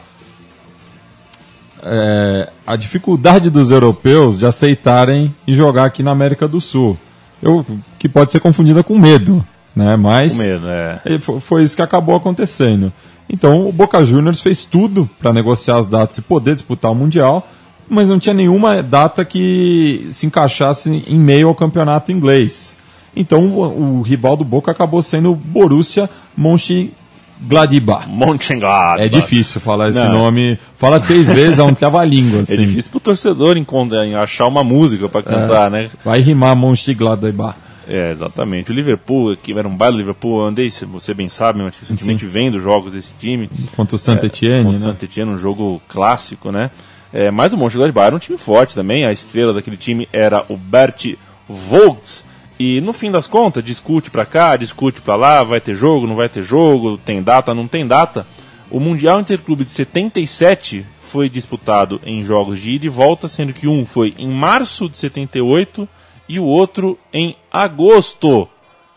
[1.83, 6.97] é, a dificuldade dos europeus de aceitarem e jogar aqui na América do Sul.
[7.43, 7.65] Eu,
[7.99, 9.95] que pode ser confundida com medo, né?
[9.97, 11.19] Mas Com medo, é.
[11.21, 12.93] fo- foi isso que acabou acontecendo.
[13.29, 17.47] Então o Boca Juniors fez tudo para negociar as datas e poder disputar o Mundial,
[17.89, 22.77] mas não tinha nenhuma data que se encaixasse em meio ao campeonato inglês.
[23.15, 28.09] Então o, o rival do Boca acabou sendo o Borussia Mönchengladbach.
[28.09, 29.03] Mönchengladbach.
[29.03, 30.13] É difícil falar esse Não.
[30.13, 30.59] nome.
[30.77, 32.41] Fala três vezes, é um trava-língua.
[32.41, 32.57] É Assim.
[32.57, 35.91] difícil pro torcedor encontrar, achar uma música para cantar, né?
[36.05, 37.57] Vai rimar Mönchengladbach.
[37.89, 38.71] É, exatamente.
[38.71, 42.27] O Liverpool, que era um baile do Liverpool, eu andei, você bem sabe, mas recentemente
[42.27, 43.49] vendo jogos desse time.
[43.77, 44.79] Contra o Saint-Etienne, contra o né?
[44.93, 46.71] Saint-Etienne, um jogo clássico, né?
[47.19, 49.07] É, mas o Mönchengladbach era um time forte também.
[49.07, 51.15] A estrela daquele time era o Bert
[51.49, 52.23] Volts.
[52.59, 56.15] E no fim das contas, discute pra cá, discute pra lá, vai ter jogo, não
[56.15, 58.27] vai ter jogo, tem data, não tem data.
[58.71, 63.67] O Mundial Interclube de 77 foi disputado em jogos de ida e volta, sendo que
[63.67, 65.89] um foi em março de 78
[66.29, 68.47] e o outro em agosto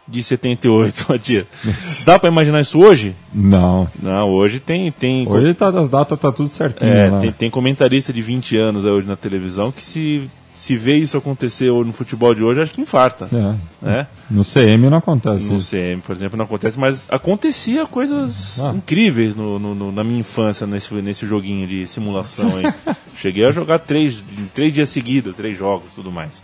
[0.10, 1.46] de 78, Matias.
[2.06, 3.16] Dá pra imaginar isso hoje?
[3.34, 3.88] Não.
[4.02, 4.92] Não, hoje tem.
[4.92, 6.92] tem Hoje tá, as datas tá tudo certinho.
[6.92, 7.20] é, lá.
[7.22, 11.72] tem, tem comentarista de 20 anos hoje na televisão que se, se vê isso acontecer
[11.72, 13.30] no futebol de hoje, acho que infarta.
[13.32, 13.86] É.
[13.86, 14.08] Né?
[14.30, 15.70] No CM não acontece No isso.
[15.76, 18.74] CM, por exemplo, não acontece, mas acontecia coisas Ah.
[18.76, 22.96] incríveis no, no- no- na minha infância nesse, nesse joguinho de simulação aí.
[23.16, 26.42] Cheguei a jogar três, três dias seguidos, três jogos tudo mais.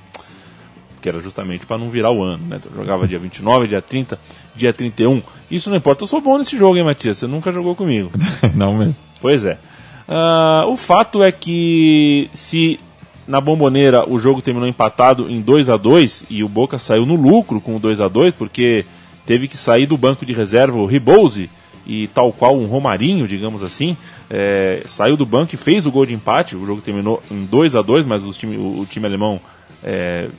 [1.05, 2.55] Que era justamente para não virar o ano, né?
[2.59, 4.19] Então, jogava dia 29, dia 30,
[4.55, 5.21] dia 31.
[5.51, 7.19] Isso não importa, eu sou bom nesse jogo, hein, Matias?
[7.19, 8.09] Você nunca jogou comigo.
[8.55, 8.95] não mesmo.
[9.21, 9.59] Pois é.
[10.07, 12.79] Ah, o fato é que se
[13.27, 17.13] na bomboneira o jogo terminou empatado em 2 a 2 e o Boca saiu no
[17.13, 18.83] lucro com o 2 a 2 porque
[19.27, 21.51] teve que sair do banco de reserva o Ribose
[21.85, 23.95] e tal qual um Romarinho, digamos assim,
[24.27, 26.57] é, saiu do banco e fez o gol de empate.
[26.57, 29.39] O jogo terminou em 2 a 2 mas time- o, o time alemão
[29.85, 30.29] é,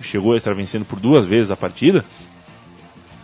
[0.00, 2.04] chegou a estar vencendo por duas vezes a partida.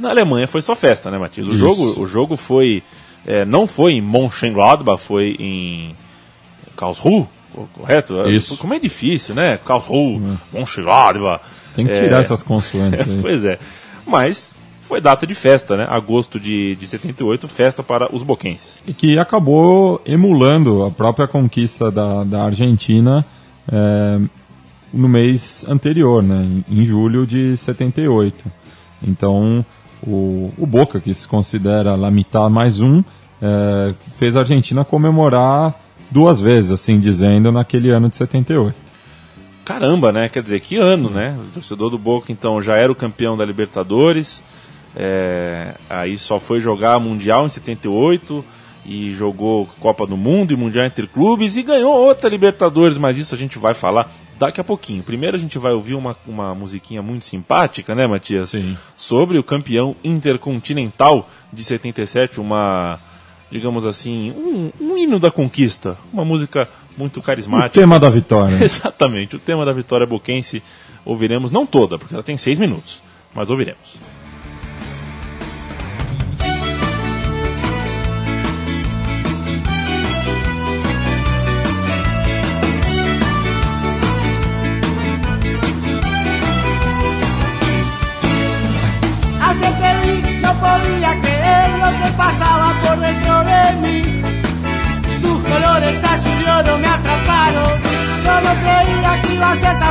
[0.00, 1.46] Na Alemanha foi só festa, né, Matias?
[1.46, 1.58] O Isso.
[1.60, 2.82] jogo, o jogo foi.
[3.26, 5.94] é, não foi em Mönchengladbach, foi em
[6.76, 8.26] Karlsruhe, co- correto?
[8.28, 8.56] Isso.
[8.58, 9.58] Como é difícil, né?
[9.64, 10.20] Karlsruhe,
[10.52, 11.42] Mönchengladbach.
[11.74, 13.18] Tem que tirar É, essas consoantes aí.
[13.22, 13.58] Pois é.
[14.06, 15.86] Mas foi data de festa, né?
[15.90, 18.82] Agosto de, de 78, festa para os boquenses.
[18.86, 23.26] E que acabou emulando a própria conquista da, da Argentina
[23.70, 24.20] é,
[24.92, 28.50] no mês anterior, né, em, julho de 78.
[29.02, 29.64] Então,
[30.02, 33.02] o, o Boca, que se considera La Mitad mais um,
[33.40, 35.74] é, fez a Argentina comemorar
[36.10, 38.74] duas vezes, assim dizendo, naquele ano de 78.
[39.64, 40.28] Caramba, né?
[40.28, 41.36] Quer dizer, que ano, né?
[41.38, 44.42] O torcedor do Boca, então, já era o campeão da Libertadores,
[44.94, 48.44] é, aí só foi jogar Mundial em 78
[48.86, 53.34] e jogou Copa do Mundo e Mundial entre clubes e ganhou outra Libertadores, mas isso
[53.34, 55.02] a gente vai falar daqui a pouquinho.
[55.02, 58.50] Primeiro a gente vai ouvir uma, uma musiquinha muito simpática, né, Matias?
[58.50, 58.76] Sim.
[58.96, 62.98] Sobre o campeão intercontinental de 77, uma,
[63.50, 67.80] digamos assim, um, um hino da conquista, uma música muito O carismática.
[67.80, 68.56] tema da vitória.
[68.62, 70.62] Exatamente, o tema da vitória boquense
[71.04, 73.02] ouviremos, não toda, porque ela tem seis minutos,
[73.34, 73.98] mas ouviremos.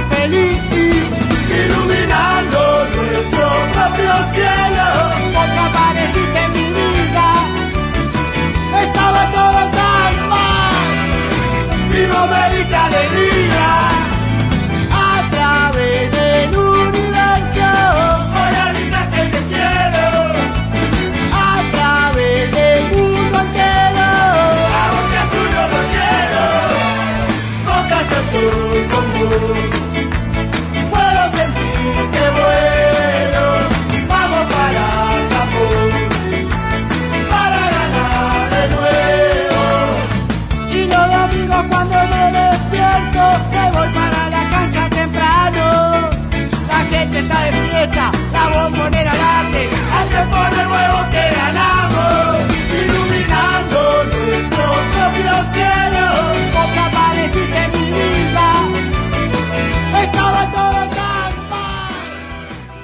[0.09, 0.59] Feliz.
[1.63, 2.59] Iluminando
[2.95, 4.87] nuestro propio cielo.
[5.35, 7.27] Porque apareciste en mi vida.
[8.83, 10.75] Estaba todo tan mal.
[11.91, 13.67] Y no me diste alegría.
[14.91, 17.67] A través del universo.
[18.35, 20.05] Voy a gritar que te quiero.
[21.49, 24.07] A través del mundo entero.
[24.79, 26.43] A Boca Azul yo lo quiero.
[27.67, 29.64] Boca yo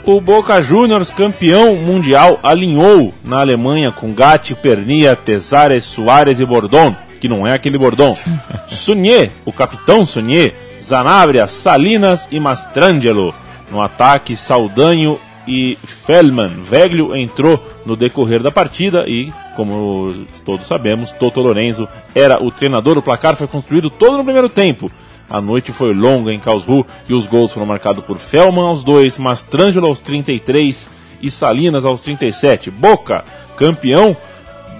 [0.03, 6.95] O Boca Juniors, campeão mundial, alinhou na Alemanha com Gatti, Pernia, Tesares, Soares e Bordon,
[7.19, 8.17] que não é aquele Bordon.
[8.67, 13.33] Sunier, o capitão Sunier, Zanabria, Salinas e Mastrangelo.
[13.71, 16.49] No ataque, Saldanho e Fellman.
[16.63, 22.97] Veglio entrou no decorrer da partida e, como todos sabemos, Toto Lorenzo era o treinador.
[22.97, 24.91] O placar foi construído todo no primeiro tempo.
[25.31, 29.17] A noite foi longa em Karlsruhe e os gols foram marcados por Fellman aos 2,
[29.17, 30.89] Mastrangelo aos 33
[31.21, 32.69] e Salinas aos 37.
[32.69, 33.23] Boca,
[33.55, 34.17] campeão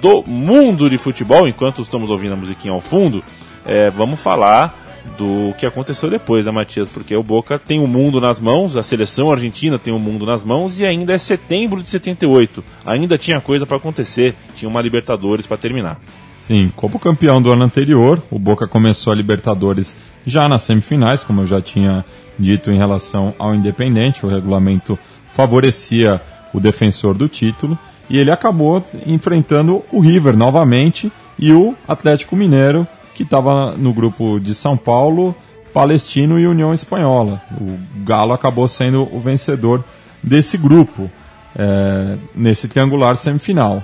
[0.01, 1.47] do mundo de futebol.
[1.47, 3.23] Enquanto estamos ouvindo a musiquinha ao fundo,
[3.65, 4.77] é, vamos falar
[5.17, 6.89] do que aconteceu depois, né, Matias?
[6.89, 10.43] Porque o Boca tem o mundo nas mãos, a seleção argentina tem o mundo nas
[10.43, 12.61] mãos e ainda é setembro de 78.
[12.85, 15.97] Ainda tinha coisa para acontecer, tinha uma Libertadores para terminar.
[16.41, 21.41] Sim, como campeão do ano anterior, o Boca começou a Libertadores já nas semifinais, como
[21.41, 22.03] eu já tinha
[22.37, 24.97] dito em relação ao Independente, o regulamento
[25.31, 26.19] favorecia
[26.53, 27.77] o defensor do título,
[28.09, 34.39] e ele acabou enfrentando o River novamente e o Atlético Mineiro, que estava no grupo
[34.39, 35.35] de São Paulo,
[35.73, 37.41] Palestino e União Espanhola.
[37.61, 39.85] O Galo acabou sendo o vencedor
[40.21, 41.09] desse grupo.
[41.55, 43.83] é, nesse triangular semifinal.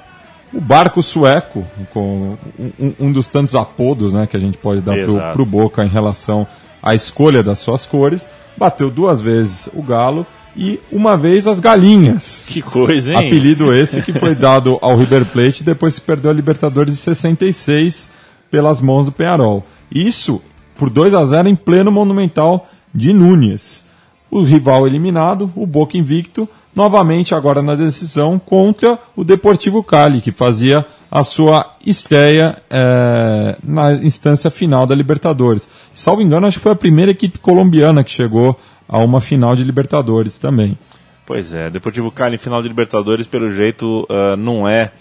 [0.53, 2.37] O barco sueco, com
[2.79, 4.95] um, um dos tantos apodos né, que a gente pode dar
[5.33, 6.47] para o Boca em relação
[6.81, 10.25] à escolha das suas cores, bateu duas vezes o Galo
[10.55, 12.45] e uma vez as galinhas.
[12.47, 13.27] Que coisa, hein?
[13.27, 18.09] Apelido esse que foi dado ao River Plate depois que perdeu a Libertadores de 66
[18.49, 19.65] pelas mãos do Penharol.
[19.91, 20.41] Isso
[20.75, 23.85] por 2 a 0 em pleno Monumental de Núñez.
[24.29, 30.31] O rival eliminado, o Boca invicto, novamente agora na decisão contra o Deportivo Cali, que
[30.31, 35.67] fazia a sua estreia eh, na instância final da Libertadores.
[35.95, 38.55] Salvo engano, acho que foi a primeira equipe colombiana que chegou
[38.87, 40.77] a uma final de Libertadores também.
[41.25, 44.91] Pois é, Deportivo Cali final de Libertadores, pelo jeito, ah, não, é,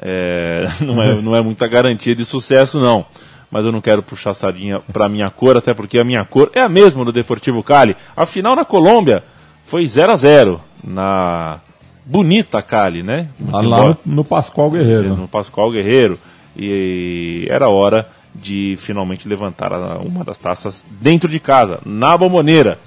[0.00, 3.04] é, não é não é muita garantia de sucesso, não.
[3.50, 6.60] Mas eu não quero puxar sardinha para minha cor, até porque a minha cor é
[6.60, 7.96] a mesma do Deportivo Cali.
[8.16, 9.24] A final na Colômbia
[9.64, 11.58] foi 0 a 0 na
[12.04, 13.28] bonita Cali, né?
[13.50, 15.16] Lá, no, no Pascoal Guerreiro.
[15.16, 16.18] no Pascoal Guerreiro.
[16.56, 22.78] E era hora de finalmente levantar uma das taças dentro de casa, na bomboneira.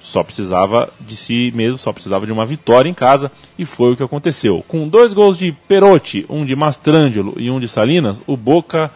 [0.00, 3.96] Só precisava de si mesmo, só precisava de uma vitória em casa e foi o
[3.96, 4.64] que aconteceu.
[4.68, 8.90] Com dois gols de Perotti, um de Mastrangelo e um de Salinas, o Boca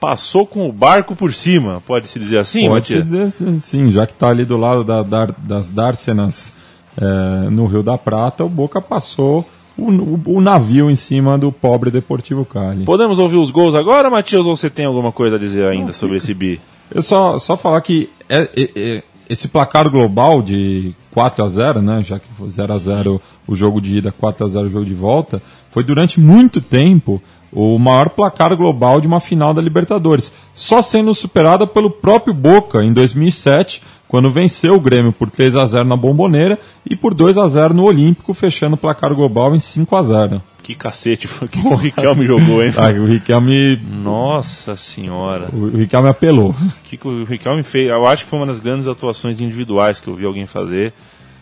[0.00, 4.12] passou com o barco por cima, pode-se dizer assim, Pode-se dizer assim, sim, já que
[4.12, 6.52] está ali do lado da- da- das Dárcenas
[7.00, 9.44] eh, no Rio da Prata, o Boca passou
[9.76, 12.84] o, o- o navio em cima do pobre Deportivo Cali.
[12.84, 16.16] Podemos ouvir os gols agora, Matias, ou você tem alguma coisa a dizer ainda sobre
[16.16, 16.60] esse bi?
[16.92, 21.82] Eu só, só falar que é- é- é- esse placar global de 4 a 0
[21.82, 24.70] né, já que foi 0 a 0 o jogo de ida, 4 a 0 o
[24.70, 25.40] jogo de volta,
[25.70, 27.22] foi durante muito tempo
[27.52, 32.82] o maior placar global de uma final da Libertadores, só sendo superada pelo próprio Boca
[32.82, 37.36] em 2007, quando venceu o Grêmio por 3 a 0 na Bomboneira e por 2
[37.38, 40.42] a 0 no Olímpico, fechando o placar global em 5 a 0.
[40.62, 42.72] Que cacete foi que o Riquelme jogou, hein?
[42.76, 45.48] Ah, o Riquelme, Nossa senhora.
[45.52, 46.50] o Riquelme apelou.
[46.50, 47.88] O que que o Riquelme fez?
[47.90, 50.92] Eu acho que foi uma das grandes atuações individuais que eu vi alguém fazer.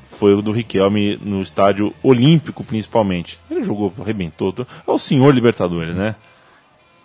[0.08, 3.38] Foi o do Riquelme no estádio Olímpico, principalmente.
[3.50, 4.52] Ele jogou, arrebentou.
[4.52, 6.14] to- É o senhor Libertadores, né?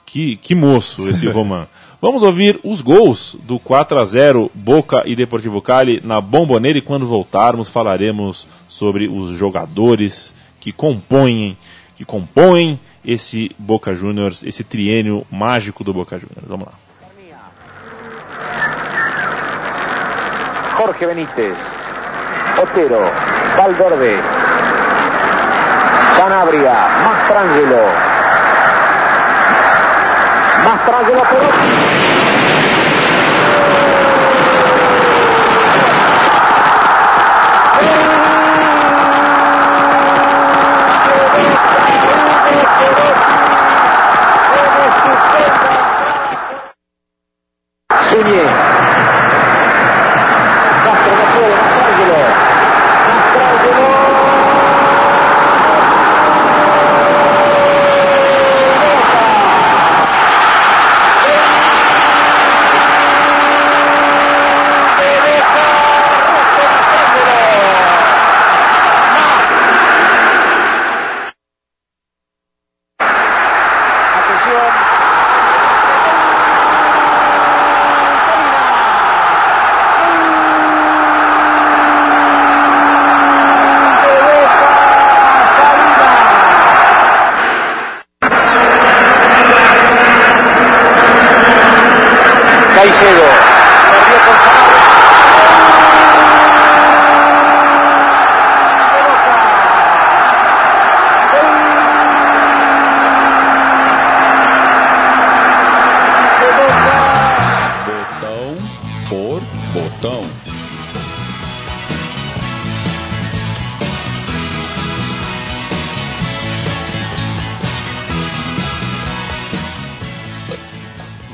[0.06, 1.68] Que, que moço esse Roman.
[2.02, 6.82] Vamos ouvir os gols do 4 a 0 Boca e Deportivo Cali na Bomboneira e
[6.82, 11.56] quando voltarmos falaremos sobre os jogadores que compõem
[11.96, 16.48] que compõem esse Boca Juniors, esse triênio mágico do Boca Juniors.
[16.48, 16.74] Vamos lá.
[20.78, 21.58] Jorge Benítez,
[22.60, 23.04] Otero,
[23.56, 24.20] Valverde,
[26.18, 26.74] Sanabria,
[27.04, 27.86] Mastrangelo,
[30.64, 31.91] Mastrangelo Perotti.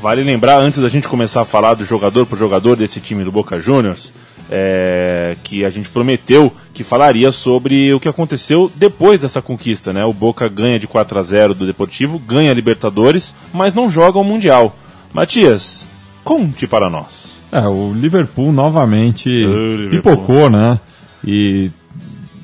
[0.08, 3.30] Vale lembrar, antes da gente começar a falar do jogador por jogador desse time do
[3.30, 4.14] Boca Juniors,
[4.49, 10.05] é, que a gente prometeu que falaria sobre o que aconteceu depois dessa conquista, né?
[10.05, 14.18] O Boca ganha de 4 a 0 do Deportivo, ganha a Libertadores, mas não joga
[14.18, 14.78] o Mundial.
[15.14, 15.89] Matias,
[16.24, 17.41] conte para nós.
[17.51, 19.89] É, o Liverpool novamente Liverpool.
[19.89, 20.80] pipocou, né?
[21.22, 21.70] E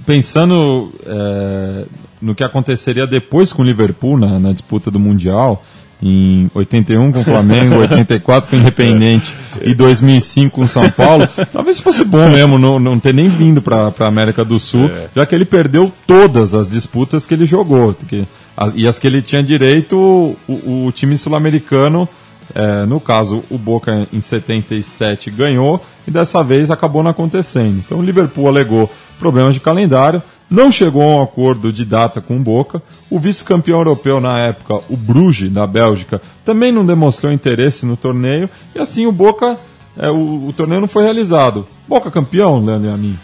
[0.06, 1.86] pensando é,
[2.22, 5.64] no que aconteceria depois com o Liverpool na, na disputa do Mundial,
[6.06, 11.26] em 81 com o Flamengo, 84 com o Independente e 2005 com o São Paulo,
[11.54, 15.26] talvez fosse bom mesmo não, não ter nem vindo para a América do Sul, já
[15.26, 17.96] que ele perdeu todas as disputas que ele jogou.
[18.08, 18.28] Que,
[18.76, 22.08] e as que ele tinha direito, o, o time sul-americano,
[22.54, 27.82] é, no caso o Boca em 77 ganhou e dessa vez acabou não acontecendo.
[27.86, 30.22] Então o Liverpool alegou problemas de calendário,
[30.54, 32.80] não chegou a um acordo de data com o Boca.
[33.10, 38.48] O vice-campeão europeu na época, o Bruges, da Bélgica, também não demonstrou interesse no torneio.
[38.76, 39.58] E assim o Boca,
[39.98, 41.68] é, o, o torneio não foi realizado.
[41.88, 43.18] Boca campeão, Leandro e a mim.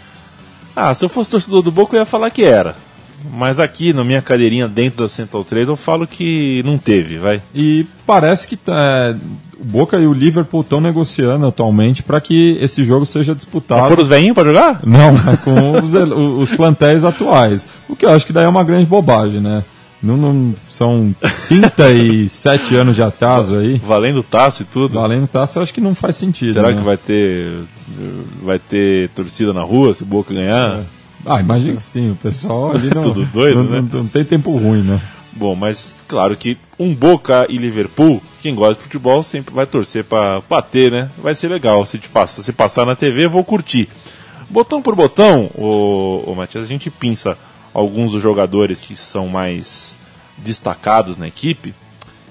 [0.74, 2.74] Ah, se eu fosse torcedor do Boca, eu ia falar que era.
[3.32, 7.40] Mas aqui, na minha cadeirinha dentro da Central 3, eu falo que não teve, vai.
[7.54, 9.16] E parece que é,
[9.60, 13.88] o Boca e o Liverpool estão negociando atualmente para que esse jogo seja disputado.
[13.88, 14.80] Pôr os velhinhos pra jogar?
[14.84, 17.66] Não, é com os, os plantéis atuais.
[17.88, 19.62] O que eu acho que daí é uma grande bobagem, né?
[20.02, 21.14] Não, não- são
[21.48, 23.76] 37 anos de atraso aí.
[23.86, 24.94] Valendo taça e tudo.
[24.94, 26.54] Valendo taça, eu acho que não faz sentido.
[26.54, 26.78] Será né?
[26.78, 27.52] que vai ter
[28.42, 30.80] vai ter torcida na rua se o Boca ganhar?
[31.26, 32.12] Ah, imagino que sim.
[32.12, 33.88] O pessoal ali não, Tudo doido, não, né?
[33.92, 34.98] não, não tem tempo ruim, né?
[35.32, 40.04] Bom, mas claro que um Boca e Liverpool, quem gosta de futebol sempre vai torcer
[40.04, 41.10] pra bater, né?
[41.18, 41.84] Vai ser legal.
[41.86, 43.88] Se, te passa, se passar na TV, vou curtir.
[44.48, 47.38] Botão por botão, o, o Matias, a gente pinça
[47.72, 49.96] alguns dos jogadores que são mais
[50.36, 51.72] destacados na equipe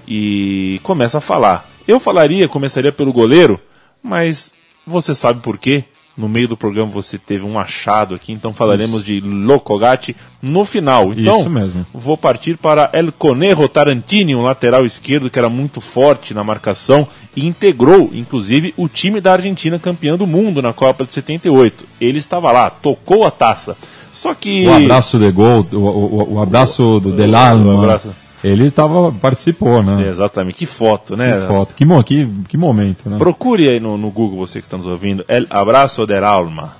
[0.05, 1.69] e começa a falar.
[1.87, 3.59] Eu falaria, começaria pelo goleiro,
[4.03, 4.53] mas
[4.85, 5.85] você sabe por quê?
[6.19, 11.13] No meio do programa você teve um achado aqui, então falaremos de Locogatti no final.
[11.13, 11.85] Então, Isso mesmo.
[11.93, 17.07] Vou partir para El Conejo Tarantini, um lateral esquerdo que era muito forte na marcação
[17.33, 21.85] e integrou, inclusive, o time da Argentina campeão do mundo na Copa de 78.
[22.01, 23.77] Ele estava lá, tocou a taça.
[24.11, 24.67] Só que.
[24.67, 27.97] O abraço de gol, o, o, o abraço do Del Alma.
[28.43, 30.07] Ele tava, participou, né?
[30.09, 31.39] Exatamente, que foto, né?
[31.41, 33.17] Que foto, que, mo- que, que momento, né?
[33.17, 36.73] Procure aí no, no Google, você que está nos ouvindo, El Abraço del Alma.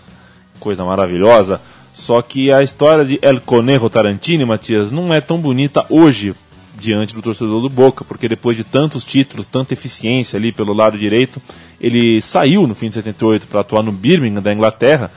[0.59, 1.59] Coisa maravilhosa.
[1.93, 6.33] Só que a história de El Conejo Tarantini, Matias, não é tão bonita hoje
[6.79, 10.97] diante do torcedor do Boca, porque depois de tantos títulos, tanta eficiência ali pelo lado
[10.97, 11.41] direito,
[11.81, 15.11] ele saiu no fim de 78 para atuar no Birmingham da Inglaterra.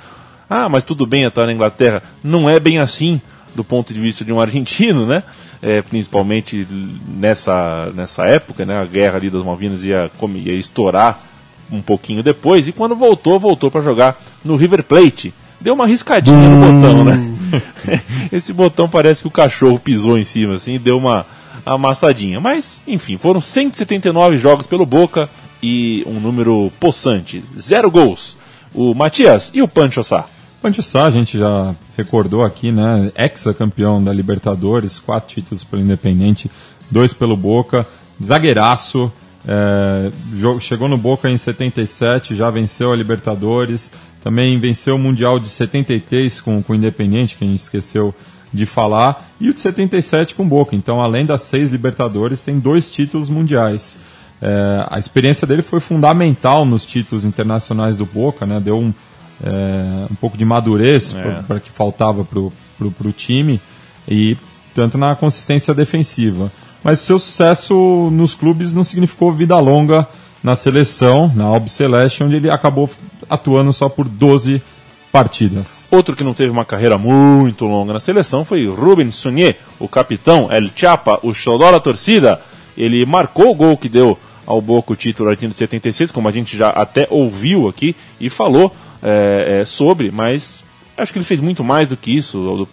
[0.51, 2.03] Ah, mas tudo bem atuar na Inglaterra.
[2.23, 3.21] Não é bem assim
[3.55, 5.23] do ponto de vista de um argentino, né?
[5.63, 6.67] É, principalmente
[7.07, 8.81] nessa, nessa época, né?
[8.81, 11.21] A guerra ali das Malvinas ia, ia estourar
[11.71, 15.33] um pouquinho depois e quando voltou, voltou para jogar no River Plate.
[15.61, 17.33] Deu uma riscadinha no botão, né?
[18.33, 21.25] Esse botão parece que o cachorro pisou em cima assim e deu uma
[21.65, 22.41] amassadinha.
[22.41, 25.31] Mas, enfim, foram 179 jogos pelo Boca
[25.63, 27.45] e um número possante.
[27.59, 28.37] Zero gols.
[28.75, 30.27] O Matias e o Pancho Sá.
[30.63, 33.11] Pancho Sá, a gente já recordou aqui, né?
[33.17, 36.49] Ex-campeão da Libertadores, quatro títulos pelo Independente,
[36.89, 37.85] dois pelo Boca,
[38.23, 39.13] zagueiraço,
[39.45, 40.13] é,
[40.61, 43.91] chegou no Boca em 77, já venceu a Libertadores,
[44.23, 48.15] também venceu o Mundial de 73 com, com o Independente, que a gente esqueceu
[48.53, 50.77] de falar, e o de 77 com o Boca.
[50.77, 53.99] Então, além das seis Libertadores, tem dois títulos mundiais.
[54.41, 58.61] É, a experiência dele foi fundamental nos títulos internacionais do Boca, né?
[58.61, 58.95] Deu um,
[59.45, 61.43] é, um pouco de madurez É.
[61.47, 62.39] para que faltava para
[63.09, 63.61] o time
[64.09, 64.37] e
[64.75, 66.51] tanto na consistência defensiva.
[66.83, 70.07] Mas seu sucesso nos clubes não significou vida longa
[70.43, 72.91] na seleção, na Albi Celeste, onde ele acabou
[73.31, 74.61] atuando só por 12
[75.13, 75.89] partidas.
[75.91, 80.49] Outro que não teve uma carreira muito longa na seleção foi Ruben Sunier, o capitão,
[80.51, 82.41] El Chapa, o xodó da torcida.
[82.77, 86.33] Ele marcou o gol que deu ao Boca o título argentino de 76, como a
[86.33, 90.63] gente já até ouviu aqui e falou é, é, sobre, mas
[90.97, 92.69] acho que ele fez muito mais do que isso, ao, do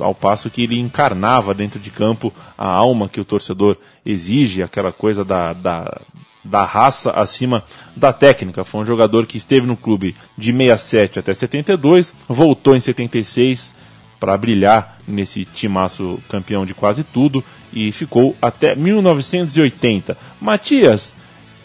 [0.00, 4.92] ao passo que ele encarnava dentro de campo a alma que o torcedor exige, aquela
[4.92, 6.00] coisa da, da,
[6.42, 7.64] da raça acima
[7.94, 8.64] da técnica.
[8.64, 13.74] Foi um jogador que esteve no clube de 67 até 72, voltou em 76
[14.18, 20.16] para brilhar nesse timaço campeão de quase tudo e ficou até 1980.
[20.40, 21.14] Matias,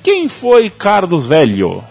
[0.03, 1.83] quem foi Carlos Velho?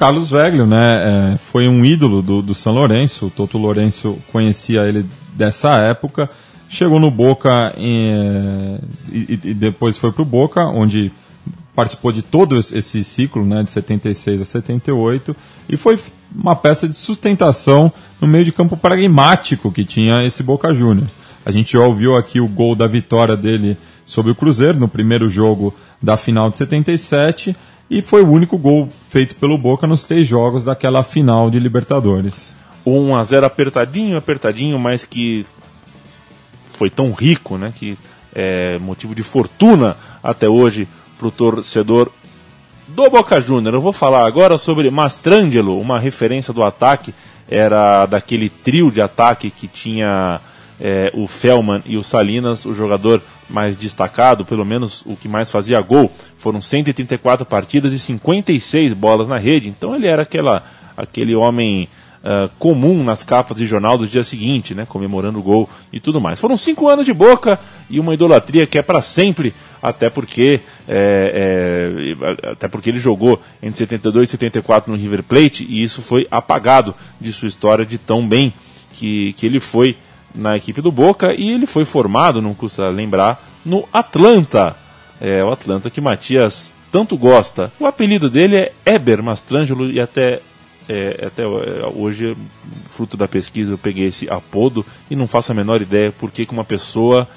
[0.00, 4.80] Carlos Veglio, né, é, foi um ídolo do, do São Lourenço, o Toto Lourenço conhecia
[4.88, 5.04] ele
[5.36, 6.30] dessa época,
[6.70, 8.78] chegou no Boca em,
[9.12, 11.12] e, e depois foi para o Boca, onde
[11.74, 15.36] participou de todo esse ciclo, né, de 76 a 78,
[15.68, 15.98] e foi
[16.34, 21.18] uma peça de sustentação no meio de campo pragmático que tinha esse Boca Juniors.
[21.44, 23.76] A gente já ouviu aqui o gol da vitória dele
[24.06, 27.54] sobre o Cruzeiro no primeiro jogo da final de 77
[27.90, 32.54] e foi o único gol feito pelo Boca nos três jogos daquela final de Libertadores.
[32.86, 35.44] 1 a 0 apertadinho, apertadinho, mas que
[36.66, 37.98] foi tão rico, né, que
[38.32, 40.86] é motivo de fortuna até hoje
[41.18, 42.10] para o torcedor
[42.86, 43.74] do Boca Júnior.
[43.74, 47.12] Eu vou falar agora sobre Mastrangelo, uma referência do ataque,
[47.50, 50.40] era daquele trio de ataque que tinha
[50.80, 53.20] é, o Felman e o Salinas, o jogador
[53.50, 56.10] mais destacado, pelo menos o que mais fazia gol.
[56.38, 60.62] Foram 134 partidas e 56 bolas na rede, então ele era aquela,
[60.96, 61.88] aquele homem
[62.20, 66.20] Uh, comum nas capas de jornal do dia seguinte, né, comemorando o gol e tudo
[66.20, 66.38] mais.
[66.38, 72.12] Foram cinco anos de boca e uma idolatria que é para sempre, até porque é,
[72.20, 76.26] é, até porque ele jogou entre 72 e 74 no River Plate e isso foi
[76.30, 78.52] apagado de sua história de tão bem
[78.92, 79.96] que, que ele foi
[80.34, 84.76] na equipe do Boca e ele foi formado, não custa lembrar, no Atlanta.
[85.20, 87.70] É o Atlanta que Matias tanto gosta.
[87.78, 90.40] O apelido dele é Eber Mastrangelo e até
[90.88, 91.46] é, até é,
[91.94, 92.36] hoje,
[92.88, 96.46] fruto da pesquisa, eu peguei esse apodo e não faço a menor ideia por que
[96.50, 97.28] uma pessoa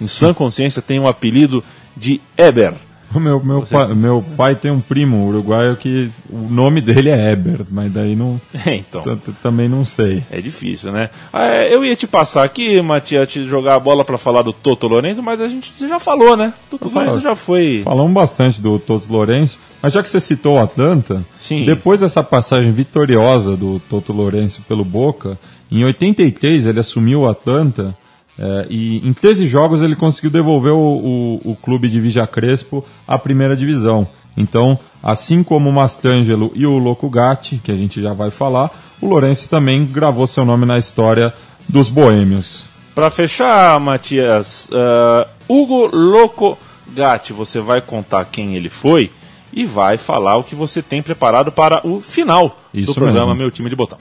[0.00, 1.62] em sã consciência tem um apelido
[1.94, 2.72] de Eber.
[3.14, 3.74] O meu, meu, Você...
[3.74, 8.16] pai, meu pai tem um primo uruguaio que o nome dele é Eber, mas daí
[8.16, 8.40] não.
[8.66, 9.02] É, então.
[9.42, 10.22] Também não sei.
[10.30, 11.10] É difícil, né?
[11.32, 14.52] Ah, é, eu ia te passar aqui, Matias, te jogar a bola para falar do
[14.52, 16.52] Toto Lourenço, mas a gente você já falou, né?
[16.70, 17.82] Toto Lourenço já foi.
[17.84, 21.64] Falamos bastante do Toto Lourenço, mas já que você citou o Atlanta, Sim.
[21.64, 25.38] depois dessa passagem vitoriosa do Toto Lourenço pelo Boca,
[25.70, 27.96] em 83 ele assumiu o Atlanta
[28.38, 32.84] é, e em 13 jogos ele conseguiu devolver o, o, o, clube de Vija Crespo
[33.06, 34.08] à primeira divisão.
[34.36, 38.70] Então, assim como o Mastrangelo e o Loco Gatti, que a gente já vai falar,
[39.00, 41.32] o Lourenço também gravou seu nome na história
[41.68, 42.64] dos boêmios.
[42.94, 46.56] Para fechar, Matias, uh, Hugo Loco
[46.94, 49.10] Gatti, você vai contar quem ele foi
[49.52, 53.36] e vai falar o que você tem preparado para o final Isso do programa mesmo.
[53.36, 53.98] Meu Time de Botão.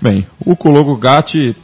[0.00, 1.54] Bem, o Loco Gatti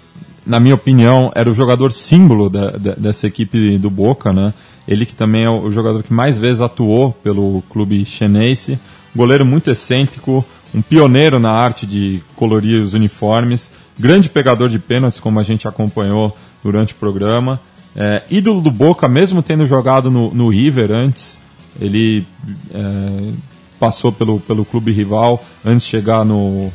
[0.46, 4.52] na minha opinião, era o jogador símbolo da, da, dessa equipe do Boca, né?
[4.86, 8.78] Ele que também é o jogador que mais vezes atuou pelo clube chinense,
[9.14, 15.20] goleiro muito excêntrico, um pioneiro na arte de colorir os uniformes, grande pegador de pênaltis,
[15.20, 17.60] como a gente acompanhou durante o programa,
[17.94, 21.38] é, ídolo do Boca, mesmo tendo jogado no, no River antes,
[21.80, 22.26] ele
[22.72, 23.32] é,
[23.78, 26.72] passou pelo, pelo clube rival antes de chegar no,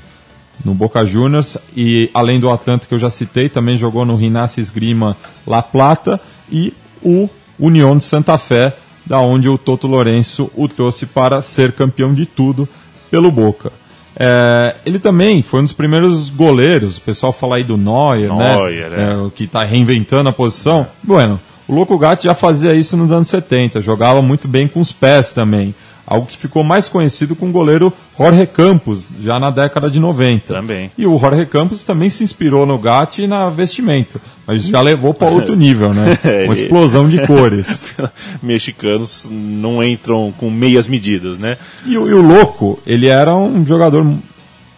[0.64, 4.62] no Boca Juniors e além do Atlanta que eu já citei, também jogou no Rinassi
[4.62, 6.20] Esgrima La Plata
[6.52, 7.30] e o
[7.60, 12.26] União de Santa Fé, da onde o Toto Lourenço o trouxe para ser campeão de
[12.26, 12.68] tudo
[13.10, 13.72] pelo Boca.
[14.20, 18.90] É, ele também foi um dos primeiros goleiros, o pessoal fala aí do Neuer, Neuer
[18.90, 18.98] né?
[18.98, 19.28] É.
[19.28, 20.88] É, que está reinventando a posição.
[21.04, 24.92] Bueno, o Loco Gatti já fazia isso nos anos 70, jogava muito bem com os
[24.92, 25.76] pés também
[26.08, 30.54] algo que ficou mais conhecido com o goleiro Jorge Campos, já na década de 90.
[30.54, 30.90] Também.
[30.98, 35.28] E o Jorge Campos também se inspirou no Gatti na vestimenta, mas já levou para
[35.28, 36.18] outro nível, né?
[36.46, 37.94] Uma explosão de cores.
[38.42, 41.58] Mexicanos não entram com meias medidas, né?
[41.86, 44.08] E, o, e o Louco, ele era um jogador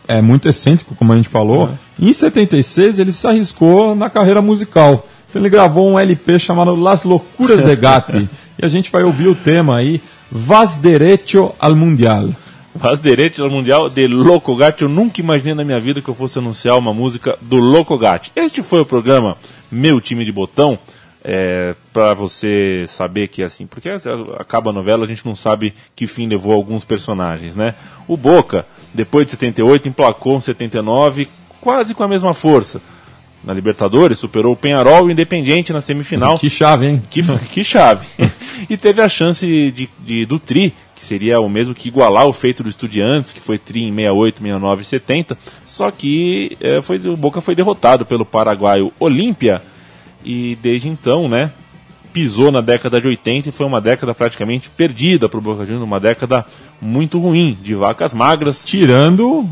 [0.08, 1.70] é, muito excêntrico, como a gente falou.
[2.02, 2.08] É.
[2.08, 5.08] Em 76, ele se arriscou na carreira musical.
[5.30, 8.28] Então ele gravou um LP chamado Las Loucuras de Gatti.
[8.58, 10.02] e a gente vai ouvir o tema aí
[10.32, 12.36] Vas derecho al Mundial.
[12.76, 14.84] Vas derecho al Mundial de Loco Gatti.
[14.84, 18.32] Eu nunca imaginei na minha vida que eu fosse anunciar uma música do Loco Gatti.
[18.36, 19.36] Este foi o programa
[19.72, 20.78] Meu Time de Botão.
[21.24, 23.90] É, para você saber que assim, porque
[24.38, 27.76] acaba a novela, a gente não sabe que fim levou alguns personagens, né?
[28.08, 31.28] O Boca, depois de 78, emplacou um 79
[31.60, 32.80] quase com a mesma força
[33.44, 36.38] na Libertadores, superou o Penharol e o Independiente na semifinal.
[36.38, 37.02] Que chave, hein?
[37.10, 37.22] Que,
[37.52, 38.06] que chave.
[38.70, 42.34] e teve a chance de, de, do Tri, que seria o mesmo que igualar o
[42.34, 45.38] feito do Estudiantes, que foi Tri em 68, 69 e 70.
[45.66, 49.62] Só que é, foi, o Boca foi derrotado pelo paraguaio Olímpia
[50.24, 51.52] e desde então, né,
[52.12, 55.84] pisou na década de 80 e foi uma década praticamente perdida para o Boca Juniors,
[55.84, 56.46] uma década
[56.82, 58.66] muito ruim, de vacas magras.
[58.66, 59.48] Tirando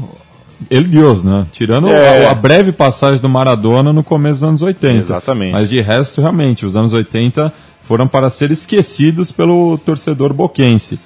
[0.69, 1.45] ele Deus, né?
[1.51, 2.25] Tirando é.
[2.25, 4.99] a, a, breve passagem do Maradona no começo dos anos 80.
[4.99, 5.51] Exatamente.
[5.51, 10.99] Mas de resto, realmente, os anos 80 foram para ser esquecidos pelo torcedor boquense.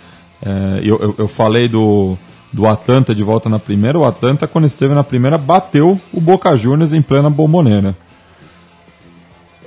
[0.43, 2.18] É, eu, eu, eu, falei do,
[2.52, 3.99] do Atlanta de volta na primeira.
[3.99, 7.95] O Atlanta, quando esteve na primeira, bateu o Boca Juniors em plena bomboneira.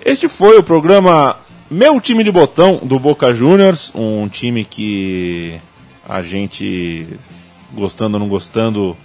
[0.04, 1.36] Este foi o programa
[1.70, 5.54] Meu Time de Botão do Boca Juniors, um time que
[6.06, 7.06] a gente,
[7.72, 8.96] gostando ou não gostando,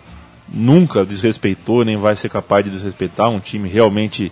[0.51, 3.29] nunca desrespeitou, nem vai ser capaz de desrespeitar.
[3.29, 4.31] Um time realmente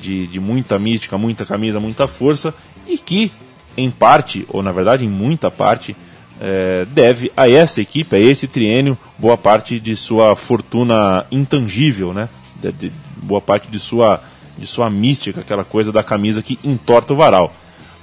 [0.00, 2.54] de, de muita mística, muita camisa, muita força
[2.86, 3.32] e que,
[3.76, 5.96] em parte, ou na verdade em muita parte,
[6.40, 12.28] é, deve a essa equipe, a esse triênio, boa parte de sua fortuna intangível, né?
[12.60, 14.22] De, de, boa parte de sua,
[14.58, 17.54] de sua mística, aquela coisa da camisa que entorta o varal.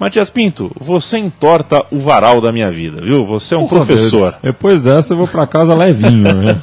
[0.02, 3.24] Matias Pinto, você entorta o varal da minha vida, viu?
[3.24, 4.36] Você é um Porra, professor.
[4.42, 6.60] Depois dessa eu vou pra casa levinho, né?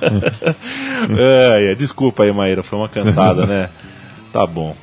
[1.16, 3.70] é, é, desculpa aí, Maíra, foi uma cantada, né?
[4.32, 4.74] Tá bom.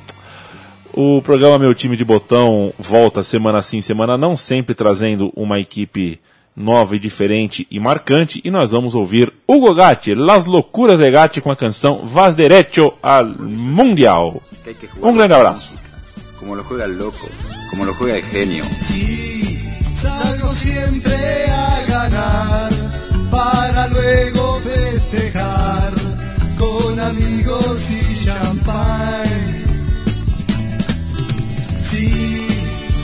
[0.90, 6.18] O programa Meu Time de Botão volta semana sim, semana não, sempre trazendo uma equipe
[6.56, 8.40] nova e diferente e marcante.
[8.42, 12.94] E nós vamos ouvir Hugo Gatti, Las Loucuras de Gatti, com a canção Vas Derecho
[13.02, 14.42] al Mundial.
[15.02, 15.74] Um grande abraço.
[16.38, 17.28] Como lo juega el loco,
[17.70, 18.64] como lo juega el genio.
[18.80, 22.70] Sí, salgo siempre a ganar
[23.30, 25.92] para luego festejar
[26.58, 29.64] con amigos y champán.
[31.78, 32.48] Sí,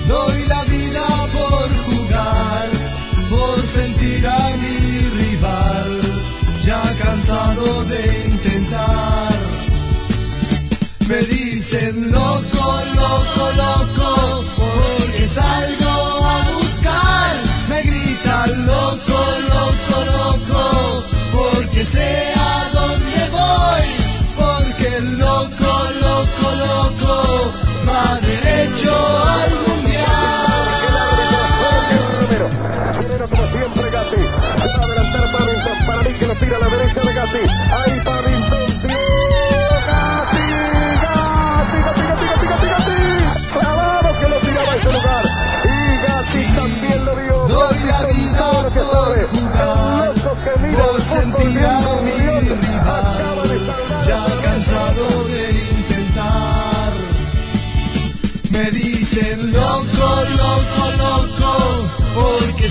[0.09, 2.69] doy la vida por jugar,
[3.31, 6.01] por sentir a mi rival,
[6.65, 9.33] ya cansado de intentar.
[11.09, 14.22] Me dicen loco, loco, loco,
[15.33, 17.37] salgo a buscar.
[17.69, 19.21] Me gritan loco,
[19.55, 22.42] loco, loco, porque sé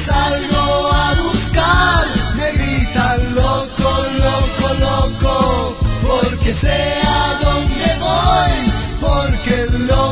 [0.02, 3.90] salgo a buscar, me gritan loco,
[4.26, 8.54] loco, loco, porque sé a dónde voy,
[9.00, 10.11] porque loco.